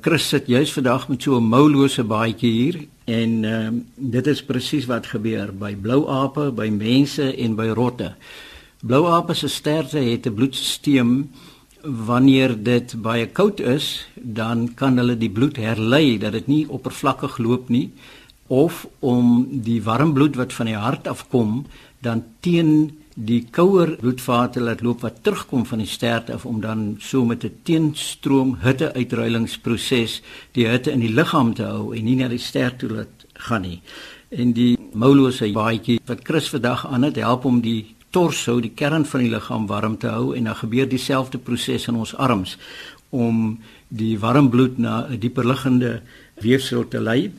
Chris 0.00 0.28
sit 0.28 0.46
juis 0.46 0.72
vandag 0.72 1.08
met 1.08 1.22
so 1.22 1.36
'n 1.40 1.48
moulose 1.48 2.04
baadjie 2.04 2.52
hier 2.52 2.76
en 3.04 3.44
uh, 3.44 3.68
dit 3.96 4.26
is 4.26 4.44
presies 4.44 4.86
wat 4.86 5.06
gebeur 5.06 5.52
by 5.52 5.74
blouape, 5.74 6.52
by 6.52 6.68
mense 6.68 7.36
en 7.36 7.54
by 7.54 7.68
rotte. 7.68 8.14
Blouape 8.82 9.34
se 9.34 9.48
sterte 9.48 9.98
het 9.98 10.26
'n 10.26 10.34
bloedstelsel 10.34 11.24
wanneer 11.82 12.62
dit 12.62 12.94
baie 13.02 13.26
koud 13.26 13.60
is, 13.60 14.06
dan 14.14 14.74
kan 14.74 14.96
hulle 14.96 15.16
die 15.16 15.30
bloed 15.30 15.56
herlei 15.56 16.18
dat 16.18 16.32
dit 16.32 16.46
nie 16.46 16.68
oppervlakkig 16.68 17.38
loop 17.38 17.68
nie 17.68 17.92
of 18.46 18.86
om 18.98 19.46
die 19.62 19.82
warm 19.82 20.12
bloed 20.12 20.36
wat 20.36 20.52
van 20.52 20.66
die 20.66 20.76
hart 20.76 21.08
afkom 21.08 21.64
dan 22.00 22.24
teen 22.40 22.98
die 23.14 23.44
kouer 23.54 23.94
bloedvate 24.00 24.60
laat 24.60 24.80
loop 24.82 25.04
wat 25.06 25.20
terugkom 25.22 25.62
van 25.66 25.78
die 25.78 25.88
stert 25.88 26.32
af 26.34 26.44
om 26.46 26.60
dan 26.60 26.96
so 26.98 27.24
met 27.24 27.44
'n 27.44 27.58
teenstroom 27.62 28.56
hitteuitruilingsproses 28.62 30.22
die 30.52 30.66
hitte 30.66 30.90
in 30.90 31.00
die 31.00 31.14
liggaam 31.14 31.54
te 31.54 31.62
hou 31.62 31.94
en 31.96 32.04
nie 32.04 32.16
na 32.16 32.28
die 32.28 32.38
stert 32.38 32.78
toe 32.78 32.90
laat 32.90 33.26
gaan 33.32 33.62
nie. 33.62 33.80
En 34.30 34.52
die 34.52 34.76
moulose 34.92 35.52
baadjie 35.52 36.00
wat 36.06 36.20
Chris 36.22 36.48
vandag 36.48 36.86
aan 36.86 37.02
het 37.02 37.16
help 37.16 37.44
om 37.44 37.60
die 37.60 37.94
torso, 38.10 38.60
die 38.60 38.74
kern 38.74 39.04
van 39.04 39.20
die 39.20 39.30
liggaam 39.30 39.66
warm 39.66 39.96
te 39.98 40.08
hou 40.08 40.34
en 40.36 40.44
dan 40.44 40.56
gebeur 40.56 40.88
dieselfde 40.88 41.38
proses 41.38 41.88
in 41.88 41.94
ons 41.94 42.14
arms 42.14 42.58
om 43.10 43.58
die 43.88 44.18
warm 44.18 44.50
bloed 44.50 44.78
na 44.78 45.06
'n 45.08 45.18
dieper 45.18 45.46
liggende 45.46 46.02
weefsel 46.40 46.88
te 46.88 47.00
lei. 47.00 47.32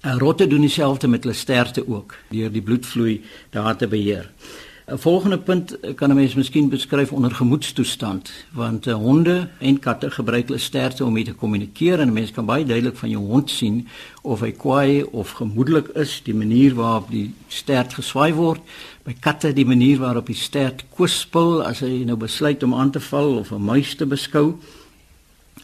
En 0.00 0.18
rotte 0.18 0.46
doen 0.46 0.60
dieselfde 0.60 1.08
met 1.08 1.22
hulle 1.22 1.34
sterte 1.34 1.88
ook 1.88 2.14
deur 2.30 2.52
die 2.52 2.62
bloedvloei 2.62 3.22
daar 3.50 3.76
te 3.76 3.86
beheer. 3.86 4.30
'n 4.90 4.98
Volgende 4.98 5.38
punt 5.38 5.76
kan 5.94 6.10
'n 6.10 6.14
mens 6.14 6.34
miskien 6.34 6.68
beskryf 6.68 7.12
onder 7.12 7.30
gemoedstoestand, 7.30 8.32
want 8.52 8.86
uh, 8.86 8.94
honde 8.94 9.48
en 9.58 9.78
katte 9.78 10.10
gebruik 10.10 10.46
hulle 10.46 10.58
sterte 10.58 11.04
om 11.04 11.12
mee 11.12 11.24
te 11.24 11.34
kommunikeer 11.34 12.00
en 12.00 12.08
'n 12.08 12.12
mens 12.12 12.30
kan 12.30 12.44
baie 12.44 12.64
duidelik 12.64 12.96
van 12.96 13.10
jou 13.10 13.24
hond 13.24 13.50
sien 13.50 13.88
of 14.22 14.40
hy 14.40 14.50
kwaai 14.50 15.02
of 15.02 15.30
gemoedelik 15.30 15.88
is, 15.88 16.20
die 16.24 16.34
manier 16.34 16.74
waarop 16.74 17.10
die 17.10 17.34
stert 17.48 17.94
geswaai 17.94 18.34
word. 18.34 18.60
By 19.02 19.14
katte 19.20 19.52
die 19.52 19.66
manier 19.66 19.98
waarop 19.98 20.26
die 20.26 20.34
stert 20.34 20.84
kwispel 20.94 21.62
as 21.62 21.80
hy 21.80 22.02
nou 22.04 22.16
besluit 22.16 22.62
om 22.62 22.74
aan 22.74 22.90
te 22.90 23.00
val 23.00 23.36
of 23.36 23.50
'n 23.52 23.62
muis 23.62 23.94
te 23.94 24.06
beskou. 24.06 24.54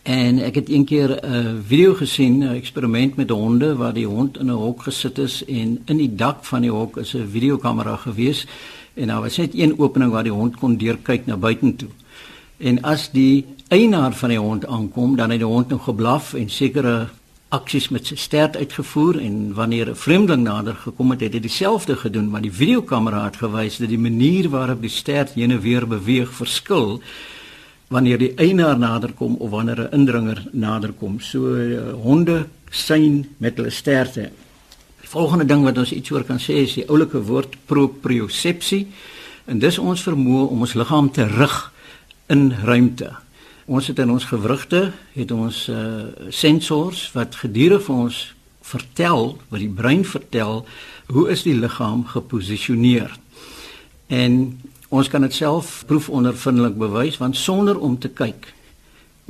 En 0.02 0.38
ek 0.38 0.54
het 0.54 0.68
eendag 0.68 1.10
'n 1.10 1.34
uh, 1.34 1.54
video 1.66 1.94
gesien, 1.94 2.38
'n 2.38 2.54
eksperiment 2.54 3.16
met 3.16 3.30
honde 3.30 3.76
waar 3.76 3.94
die 3.94 4.06
hond 4.06 4.38
in 4.38 4.46
'n 4.46 4.50
hok 4.54 4.82
gesit 4.82 5.18
is 5.18 5.44
en 5.44 5.82
in 5.84 5.96
die 5.96 6.14
dak 6.14 6.44
van 6.44 6.60
die 6.60 6.70
hok 6.70 6.96
is 6.96 7.14
'n 7.14 7.28
videokamera 7.28 7.96
gewees 7.96 8.46
en 8.96 9.12
daar 9.12 9.20
was 9.20 9.36
net 9.36 9.54
een 9.54 9.78
opening 9.78 10.10
waar 10.12 10.24
die 10.24 10.32
hond 10.32 10.56
kon 10.56 10.76
deurkyk 10.80 11.26
na 11.26 11.36
buitentoe. 11.36 11.88
En 12.56 12.80
as 12.82 13.10
die 13.12 13.44
eienaar 13.68 14.14
van 14.16 14.32
die 14.32 14.40
hond 14.40 14.66
aankom, 14.66 15.16
dan 15.16 15.30
het 15.30 15.42
die 15.42 15.48
hond 15.48 15.68
nog 15.68 15.84
geblaf 15.84 16.32
en 16.34 16.48
sekere 16.50 17.08
aksies 17.54 17.88
met 17.94 18.08
sy 18.08 18.16
stert 18.18 18.56
uitgevoer 18.56 19.20
en 19.20 19.54
wanneer 19.54 19.90
'n 19.90 19.96
vreemdeling 19.96 20.42
nader 20.42 20.74
gekom 20.74 21.10
het, 21.10 21.20
het 21.20 21.32
hy 21.32 21.40
dieselfde 21.40 21.96
gedoen, 21.96 22.30
maar 22.30 22.42
die 22.42 22.52
videokamera 22.52 23.24
het 23.24 23.36
gewys 23.36 23.76
dat 23.76 23.88
die 23.88 23.98
manier 23.98 24.48
waarop 24.48 24.80
die 24.80 24.90
stert 24.90 25.30
heen 25.34 25.50
en 25.50 25.60
weer 25.60 25.86
beweeg 25.86 26.32
verskil 26.32 27.00
wanneer 27.88 28.18
die 28.18 28.34
eienaar 28.34 28.78
naderkom 28.78 29.36
of 29.38 29.50
wanneer 29.50 29.80
'n 29.80 29.92
indringer 29.92 30.46
naderkom. 30.52 31.20
So 31.20 31.54
uh, 31.54 31.92
honde 32.02 32.46
sien 32.70 33.34
met 33.36 33.56
hulle 33.56 33.70
sterte 33.70 34.30
volgende 35.16 35.46
ding 35.48 35.62
wat 35.64 35.78
ons 35.80 35.94
iets 35.96 36.12
oor 36.12 36.24
kan 36.28 36.40
sê 36.42 36.58
is 36.66 36.74
die 36.76 36.84
oulike 36.92 37.22
woord 37.24 37.54
propriosepsie. 37.70 38.82
En 39.48 39.60
dis 39.62 39.78
ons 39.80 40.02
vermoë 40.04 40.50
om 40.52 40.64
ons 40.66 40.74
liggaam 40.76 41.08
te 41.08 41.24
rig 41.30 41.54
in 42.32 42.50
ruimte. 42.66 43.14
Ons 43.64 43.88
het 43.88 44.02
in 44.02 44.12
ons 44.12 44.26
gewrigte 44.28 44.90
het 45.14 45.32
ons 45.32 45.62
uh 45.72 46.28
sensors 46.28 47.06
wat 47.14 47.38
gedurig 47.40 47.86
vir 47.86 47.96
ons 47.96 48.18
vertel, 48.66 49.38
wat 49.48 49.62
die 49.62 49.72
brein 49.72 50.04
vertel, 50.04 50.66
hoe 51.08 51.24
is 51.32 51.46
die 51.46 51.56
liggaam 51.56 52.04
geposisioneer. 52.12 53.14
En 54.12 54.36
ons 54.90 55.08
kan 55.08 55.24
dit 55.24 55.34
self 55.34 55.80
proefondervindelik 55.88 56.76
bewys 56.76 57.16
want 57.22 57.40
sonder 57.40 57.80
om 57.80 57.96
te 57.98 58.12
kyk. 58.12 58.52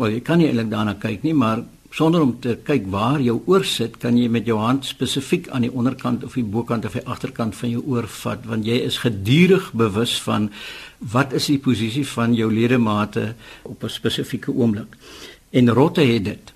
Wel, 0.00 0.18
jy 0.18 0.22
kan 0.24 0.42
nie 0.42 0.50
eintlik 0.50 0.72
daarna 0.72 0.98
kyk 0.98 1.22
nie, 1.22 1.36
maar 1.36 1.62
sonder 1.96 2.20
om 2.20 2.34
te 2.44 2.58
kyk 2.66 2.90
waar 2.92 3.22
jou 3.24 3.38
oor 3.48 3.64
sit, 3.64 3.94
kan 4.02 4.18
jy 4.20 4.26
met 4.28 4.48
jou 4.48 4.58
hand 4.60 4.84
spesifiek 4.84 5.48
aan 5.48 5.64
die 5.64 5.72
onderkant 5.72 6.26
of 6.26 6.34
die 6.36 6.44
bokant 6.44 6.84
of 6.84 6.96
die 6.98 7.04
agterkant 7.08 7.56
van 7.56 7.72
jou 7.72 7.80
oor 7.88 8.08
vat 8.18 8.42
want 8.48 8.66
jy 8.68 8.82
is 8.84 8.98
gedurig 9.00 9.70
bewus 9.72 10.18
van 10.26 10.50
wat 11.14 11.32
is 11.36 11.48
die 11.48 11.60
posisie 11.62 12.04
van 12.10 12.34
jou 12.36 12.50
ledemate 12.52 13.32
op 13.64 13.84
'n 13.84 13.88
spesifieke 13.88 14.52
oomblik. 14.52 14.92
En 15.50 15.70
rotte 15.70 16.00
het 16.00 16.24
dit. 16.24 16.52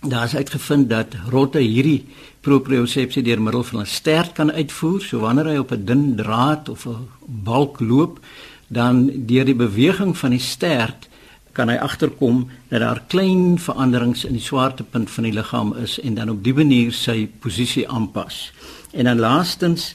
Daar 0.00 0.24
is 0.24 0.36
uitgevind 0.36 0.88
dat 0.90 1.16
rotte 1.30 1.58
hierdie 1.58 2.06
propriosepsie 2.40 3.22
deur 3.22 3.42
middel 3.42 3.64
van 3.64 3.80
'n 3.80 3.86
stert 3.86 4.32
kan 4.32 4.52
uitvoer, 4.52 5.00
so 5.00 5.18
wanneer 5.18 5.46
hy 5.46 5.56
op 5.56 5.72
'n 5.72 5.84
dun 5.84 6.16
draad 6.16 6.68
of 6.68 6.86
'n 6.86 7.08
balk 7.26 7.80
loop, 7.80 8.20
dan 8.68 9.10
deur 9.26 9.44
die 9.44 9.54
beweging 9.54 10.16
van 10.18 10.30
die 10.30 10.38
stert 10.38 11.08
kan 11.54 11.70
hy 11.70 11.76
agterkom 11.78 12.44
dat 12.68 12.82
daar 12.82 13.02
klein 13.08 13.58
veranderings 13.62 14.24
in 14.26 14.34
die 14.36 14.42
swaartepunt 14.42 15.10
van 15.10 15.28
die 15.28 15.32
liggaam 15.32 15.74
is 15.80 15.98
en 16.02 16.18
dan 16.18 16.32
op 16.34 16.42
die 16.44 16.54
manier 16.54 16.92
sy 16.92 17.28
posisie 17.40 17.86
aanpas. 17.88 18.50
En 18.92 19.06
dan 19.08 19.22
laastens 19.22 19.94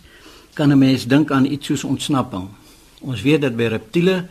kan 0.54 0.72
'n 0.72 0.78
mens 0.78 1.08
dink 1.08 1.32
aan 1.32 1.46
iets 1.46 1.66
soos 1.66 1.84
ontsnapping. 1.84 2.48
Ons 3.02 3.22
weet 3.22 3.42
dat 3.42 3.56
by 3.56 3.64
reptiele 3.64 4.26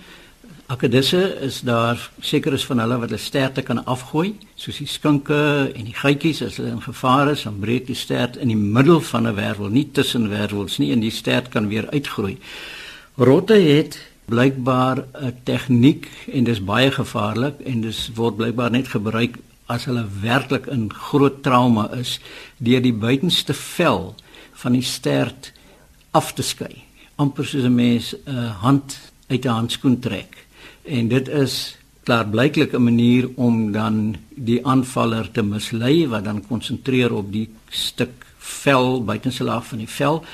akedisse 0.67 1.39
is 1.41 1.61
daar 1.61 2.11
sekeres 2.21 2.65
van 2.65 2.79
hulle 2.79 2.99
wat 2.99 3.09
hulle 3.09 3.21
sterte 3.21 3.63
kan 3.63 3.85
afgooi, 3.85 4.35
soos 4.55 4.77
die 4.77 4.87
skinke 4.87 5.73
en 5.73 5.85
die 5.85 5.97
geitjies 5.97 6.43
as 6.43 6.57
hulle 6.57 6.75
in 6.77 6.83
gevaar 6.83 7.31
is, 7.31 7.43
dan 7.43 7.57
breek 7.59 7.87
die 7.87 7.97
stert 7.97 8.37
in 8.37 8.49
die 8.53 8.57
middel 8.57 9.01
van 9.01 9.27
'n 9.27 9.35
wervel, 9.35 9.69
nie 9.69 9.89
tussen 9.93 10.29
wervels 10.29 10.79
nie 10.79 10.93
en 10.93 11.01
die 11.01 11.11
stert 11.11 11.49
kan 11.49 11.69
weer 11.69 11.89
uitgroei. 11.91 12.39
Rotte 13.17 13.55
het 13.55 13.99
blykbaar 14.29 15.05
'n 15.15 15.35
tegniek 15.45 16.07
en 16.33 16.45
dis 16.45 16.65
baie 16.65 16.91
gevaarlik 16.91 17.61
en 17.65 17.81
dis 17.81 18.11
word 18.15 18.37
blykbaar 18.37 18.71
net 18.71 18.89
gebruik 18.89 19.39
as 19.67 19.85
hulle 19.85 20.05
werklik 20.23 20.67
in 20.67 20.89
groot 20.93 21.43
trauma 21.43 21.89
is 21.97 22.19
deur 22.59 22.81
die 22.81 22.93
buitenste 22.93 23.55
vel 23.55 24.15
van 24.53 24.73
die 24.73 24.83
stert 24.83 25.53
af 26.11 26.33
te 26.35 26.43
skei. 26.43 26.85
Amper 27.17 27.47
soos 27.47 27.65
'n 27.65 27.75
mens 27.75 28.15
'n 28.15 28.31
uh, 28.31 28.63
hand 28.63 28.99
uit 29.29 29.45
'n 29.45 29.49
handskoen 29.49 29.99
trek. 30.01 30.47
En 30.85 31.09
dit 31.09 31.29
is 31.29 31.77
klaarblyklik 32.05 32.73
'n 32.73 32.83
manier 32.83 33.29
om 33.37 33.73
dan 33.73 34.17
die 34.35 34.67
aanvaller 34.67 35.31
te 35.31 35.43
mislei 35.43 36.07
wat 36.09 36.25
dan 36.25 36.47
konsentreer 36.47 37.13
op 37.13 37.33
die 37.33 37.49
stuk 37.69 38.27
vel 38.39 39.05
buitenste 39.05 39.45
laag 39.45 39.67
van 39.67 39.79
die 39.79 39.89
vel 39.89 40.25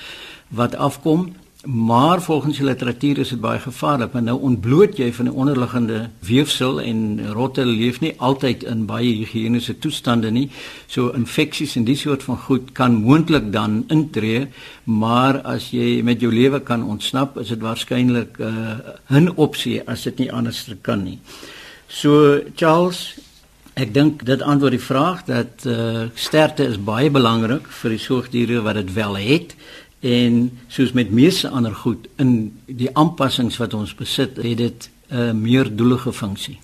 wat 0.48 0.74
afkom 0.74 1.34
maar 1.64 2.22
volgens 2.22 2.56
die 2.56 2.66
literatuur 2.66 3.18
is 3.18 3.28
dit 3.28 3.40
baie 3.40 3.60
gevaarlik 3.60 4.12
want 4.12 4.24
nou 4.24 4.36
ontbloot 4.40 4.98
jy 5.00 5.10
van 5.16 5.28
die 5.30 5.34
onderliggende 5.34 5.98
weefsel 6.26 6.80
en 6.80 6.98
rotte 7.32 7.64
leef 7.64 8.00
nie 8.00 8.12
altyd 8.18 8.64
in 8.68 8.84
baie 8.86 9.12
higiëniese 9.22 9.78
toestande 9.78 10.30
nie. 10.30 10.50
So 10.86 11.14
infeksies 11.16 11.76
en 11.76 11.84
die 11.88 11.96
soort 11.96 12.22
van 12.22 12.38
goed 12.46 12.72
kan 12.72 13.00
moontlik 13.00 13.52
dan 13.52 13.84
intree 13.88 14.46
maar 14.84 15.40
as 15.42 15.70
jy 15.72 16.02
met 16.02 16.20
jou 16.20 16.32
lewe 16.32 16.60
kan 16.60 16.84
ontsnap 16.84 17.38
is 17.40 17.48
dit 17.48 17.60
waarskynlik 17.60 18.38
'n 18.38 18.80
uh, 19.10 19.20
'n 19.20 19.32
opsie 19.36 19.82
as 19.88 20.02
dit 20.02 20.18
nie 20.18 20.32
anders 20.32 20.68
kan 20.82 21.02
nie. 21.04 21.18
So 21.88 22.40
Charles 22.54 23.14
Ek 23.74 23.90
dink 23.90 24.20
dit 24.22 24.42
antwoord 24.42 24.76
die 24.76 24.86
vraag 24.86 25.24
dat 25.26 25.64
uh, 25.66 26.04
sterkte 26.14 26.62
is 26.62 26.76
baie 26.78 27.10
belangrik 27.10 27.66
vir 27.80 27.90
die 27.90 27.98
soogdiere 27.98 28.60
wat 28.62 28.78
dit 28.78 28.92
wel 28.94 29.16
het 29.18 29.56
en 30.04 30.50
soos 30.68 30.92
met 30.92 31.10
meeste 31.10 31.48
ander 31.48 31.74
goed 31.74 32.08
in 32.20 32.52
die 32.66 32.90
aanpassings 32.92 33.56
wat 33.56 33.74
ons 33.74 33.94
besit 33.96 34.36
het 34.36 34.58
dit 34.60 34.90
'n 35.08 35.16
uh, 35.16 35.32
meer 35.32 35.76
doelige 35.76 36.12
funksie. 36.12 36.58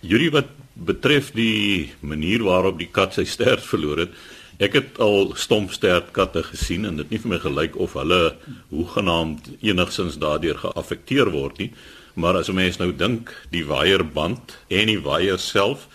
Julie 0.00 0.30
wat 0.30 0.46
betref 0.72 1.32
die 1.34 1.90
manier 2.00 2.42
waarop 2.42 2.78
die 2.78 2.90
kat 2.90 3.14
sy 3.14 3.24
stert 3.24 3.64
verloor 3.66 3.98
het 3.98 4.14
ek 4.58 4.74
het 4.74 4.98
al 5.02 5.32
stomp 5.38 5.72
stert 5.74 6.10
katte 6.14 6.42
gesien 6.42 6.86
en 6.86 6.96
dit 6.98 7.10
nie 7.10 7.20
vir 7.22 7.30
my 7.34 7.38
gelyk 7.42 7.76
of 7.78 7.94
hulle 7.98 8.34
hoegenaamd 8.70 9.50
enigsins 9.62 10.18
daardeur 10.18 10.58
geaffekteer 10.58 11.30
word 11.34 11.58
nie 11.58 11.72
maar 12.14 12.36
as 12.36 12.48
'n 12.48 12.54
mens 12.54 12.78
nou 12.78 12.92
dink 12.92 13.34
die 13.50 13.64
waierband 13.64 14.58
en 14.68 14.86
die 14.86 15.02
waier 15.02 15.38
self 15.38 15.88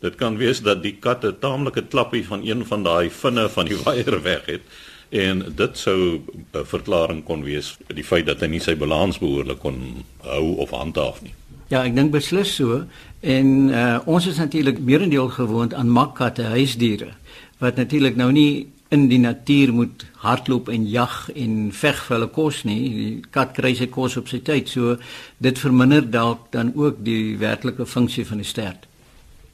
dit 0.00 0.16
kan 0.16 0.36
wees 0.36 0.60
dat 0.60 0.82
die 0.82 0.96
kat 1.00 1.24
'n 1.24 1.40
taamlike 1.40 1.88
klappie 1.88 2.24
van 2.24 2.44
een 2.44 2.64
van 2.64 2.82
daai 2.82 3.10
vinne 3.10 3.48
van 3.48 3.66
die 3.66 3.80
waier 3.84 4.22
weg 4.22 4.46
het 4.46 4.62
en 5.10 5.44
dit 5.56 5.78
sou 5.78 6.20
'n 6.52 6.64
verklaring 6.64 7.24
kon 7.24 7.42
wees 7.42 7.76
die 7.86 8.04
feit 8.04 8.26
dat 8.26 8.40
hy 8.40 8.46
nie 8.46 8.60
sy 8.60 8.74
balans 8.74 9.18
behoorlik 9.18 9.58
kon 9.58 10.04
hou 10.22 10.56
of 10.56 10.70
handhaaf 10.70 11.22
nie. 11.22 11.34
Ja, 11.68 11.84
ek 11.84 11.94
dink 11.94 12.12
beslis 12.12 12.54
so 12.54 12.84
en 13.20 13.70
uh, 13.70 13.98
ons 14.06 14.26
is 14.26 14.38
natuurlik 14.38 14.78
meerendeel 14.78 15.28
gewoond 15.28 15.74
aan 15.74 15.88
makkatte 15.88 16.42
huisdiere 16.42 17.14
wat 17.58 17.76
natuurlik 17.76 18.16
nou 18.16 18.32
nie 18.32 18.68
in 18.90 19.08
die 19.08 19.20
natuur 19.22 19.72
moet 19.72 20.04
hardloop 20.24 20.68
en 20.68 20.88
jag 20.90 21.30
en 21.34 21.70
veg 21.72 21.98
vir 22.06 22.16
hulle 22.16 22.28
kos 22.34 22.64
nie. 22.66 22.78
Die 22.90 23.24
kat 23.30 23.52
kry 23.54 23.74
sy 23.78 23.86
kos 23.86 24.16
op 24.18 24.28
sy 24.28 24.40
tyd. 24.42 24.68
So 24.68 24.96
dit 25.38 25.58
verminder 25.58 26.02
dalk 26.02 26.50
dan 26.50 26.72
ook 26.74 27.04
die 27.06 27.36
werklike 27.38 27.86
funksie 27.86 28.26
van 28.26 28.42
die 28.42 28.48
stert. 28.48 28.88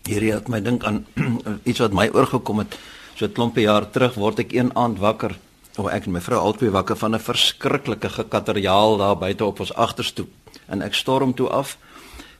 Hierdie 0.09 0.33
het 0.33 0.49
my 0.49 0.62
dink 0.64 0.87
aan 0.88 1.05
iets 1.69 1.85
wat 1.85 1.92
my 1.92 2.09
oorgekom 2.14 2.64
het. 2.64 2.79
So 3.16 3.27
'n 3.27 3.33
klompie 3.33 3.69
jaar 3.69 3.90
terug 3.90 4.14
word 4.14 4.38
ek 4.38 4.53
een 4.53 4.73
aand 4.75 4.99
wakker 4.99 5.37
Oh, 5.77 5.91
ek 5.93 6.07
en 6.09 6.15
my 6.15 6.23
vrou 6.25 6.39
albei 6.41 6.71
wakker 6.73 6.97
van 6.97 7.15
'n 7.15 7.21
verskriklike 7.21 8.09
gekateriaal 8.09 8.97
daar 8.97 9.19
buite 9.19 9.45
op 9.45 9.61
ons 9.61 9.75
agterstoep 9.75 10.29
en 10.69 10.83
ek 10.83 10.95
storm 10.95 11.35
toe 11.35 11.49
af. 11.49 11.77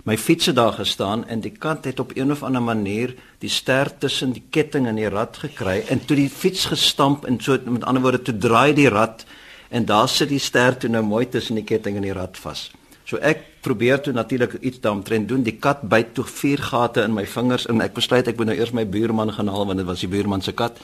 My 0.05 0.17
fiets 0.17 0.47
het 0.47 0.57
daar 0.57 0.73
gestaan 0.73 1.29
en 1.29 1.41
die 1.41 1.51
kat 1.51 1.85
het 1.85 2.01
op 2.01 2.17
een 2.17 2.31
of 2.31 2.43
ander 2.43 2.63
manier 2.63 3.15
die 3.39 3.49
ster 3.49 3.99
tussen 3.99 4.33
die 4.33 4.43
ketting 4.51 4.87
en 4.87 4.95
die 4.95 5.09
rad 5.09 5.37
gekry 5.37 5.85
en 5.89 6.05
toe 6.05 6.17
die 6.17 6.31
fiets 6.31 6.65
gestamp 6.65 7.25
en 7.27 7.41
so 7.41 7.59
met 7.65 7.85
ander 7.85 8.03
woorde 8.03 8.23
toe 8.23 8.39
draai 8.39 8.73
die 8.75 8.89
rad 8.89 9.25
en 9.69 9.85
daar 9.85 10.09
sit 10.09 10.29
die 10.29 10.39
ster 10.39 10.77
toe 10.79 10.91
nou 10.91 11.03
mooi 11.03 11.29
tussen 11.29 11.55
die 11.55 11.65
ketting 11.65 11.97
en 11.97 12.03
die 12.03 12.13
rad 12.13 12.39
vas. 12.39 12.71
So 13.05 13.17
ek 13.17 13.61
probeer 13.61 14.01
toe 14.01 14.13
natuurlik 14.13 14.53
iets 14.61 14.81
daaromtrent 14.81 15.29
doen. 15.29 15.43
Die 15.43 15.59
kat 15.59 15.83
byt 15.83 16.15
toe 16.15 16.25
vier 16.25 16.59
gate 16.59 17.03
in 17.03 17.15
my 17.15 17.27
vingers 17.27 17.67
en 17.67 17.81
ek 17.81 17.95
besluit 17.95 18.29
ek 18.29 18.37
moet 18.37 18.47
nou 18.47 18.57
eers 18.57 18.73
my 18.73 18.87
buurman 18.87 19.33
gaan 19.33 19.49
haal 19.49 19.67
want 19.67 19.79
dit 19.79 19.87
was 19.87 20.01
die 20.01 20.09
buurman 20.09 20.43
se 20.43 20.53
kat 20.53 20.81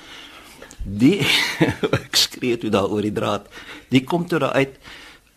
die 0.85 1.21
ek 1.99 2.19
skree 2.19 2.59
toe 2.59 2.71
daar 2.71 2.91
oor 2.91 3.03
die 3.03 3.15
draad. 3.15 3.49
Die 3.93 4.05
kom 4.05 4.27
toe 4.29 4.41
daar 4.43 4.57
uit. 4.59 4.79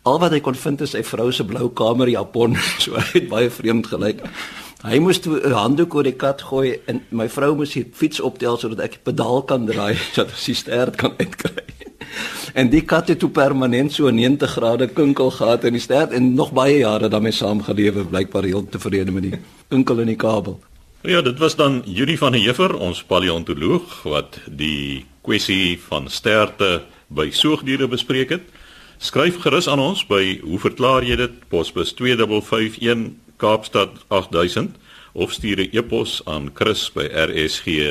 Al 0.05 0.19
wat 0.21 0.35
hy 0.35 0.41
kon 0.45 0.57
vind 0.57 0.83
is 0.85 0.93
sy 0.93 1.01
vrou 1.05 1.31
se 1.33 1.45
blou 1.45 1.71
kamer 1.73 2.11
japon. 2.11 2.57
So 2.83 2.97
hy 2.97 3.21
het 3.21 3.29
baie 3.31 3.49
vreemd 3.49 3.89
gelyk. 3.93 4.25
Hy 4.85 4.99
moes 5.01 5.17
'n 5.25 5.55
handdoek 5.55 5.95
oor 5.95 6.05
die 6.05 6.13
kat 6.13 6.41
gooi 6.45 6.77
en 6.85 7.01
my 7.09 7.25
vrou 7.29 7.55
moes 7.55 7.73
die 7.73 7.87
fiets 7.89 8.21
optel 8.21 8.57
sodat 8.57 8.83
ek 8.85 8.91
die 8.99 9.05
pedaal 9.11 9.41
kan 9.41 9.65
draai 9.65 9.95
sodat 10.13 10.37
sy 10.37 10.53
stert 10.53 10.95
kan 10.95 11.17
uitkry. 11.17 11.63
En 12.53 12.69
die 12.69 12.83
kat 12.85 13.09
het 13.11 13.19
toe 13.19 13.29
permanent 13.29 13.91
so 13.91 14.09
90 14.09 14.51
grade 14.51 14.87
kinkel 14.87 15.31
gehad 15.31 15.65
in 15.65 15.73
die 15.73 15.81
stert 15.81 16.13
en 16.13 16.33
nog 16.35 16.53
baie 16.53 16.77
jare 16.77 17.09
daarmee 17.09 17.33
saamgelewe, 17.35 18.05
blykbaar 18.05 18.43
heel 18.43 18.63
tevrede 18.69 19.11
met 19.11 19.23
die 19.23 19.39
kinkel 19.67 19.99
in 19.99 20.13
die 20.13 20.15
kabel. 20.15 20.59
Ja, 21.03 21.21
dit 21.21 21.37
was 21.39 21.55
dan 21.55 21.81
Julie 21.85 22.17
van 22.17 22.31
der 22.31 22.41
Heever, 22.41 22.77
ons 22.77 23.03
paleontoloog 23.03 24.03
wat 24.03 24.39
die 24.47 25.05
kwessie 25.25 25.79
van 25.89 26.09
sterte 26.09 26.85
by 27.07 27.29
soogdiere 27.33 27.87
bespreek 27.89 28.29
het. 28.37 28.45
Skryf 28.97 29.41
gerus 29.43 29.67
aan 29.67 29.79
ons 29.83 30.05
by 30.07 30.39
hoe 30.43 30.59
verklaar 30.61 31.03
jy 31.03 31.15
dit 31.19 31.31
posbus 31.51 31.93
2551 31.97 33.13
Kaapstad 33.41 33.91
8000 34.07 34.75
of 35.13 35.31
stuur 35.31 35.59
'n 35.59 35.69
e-pos 35.71 36.21
aan 36.25 36.51
chris@rsg.co.za. 36.53 37.85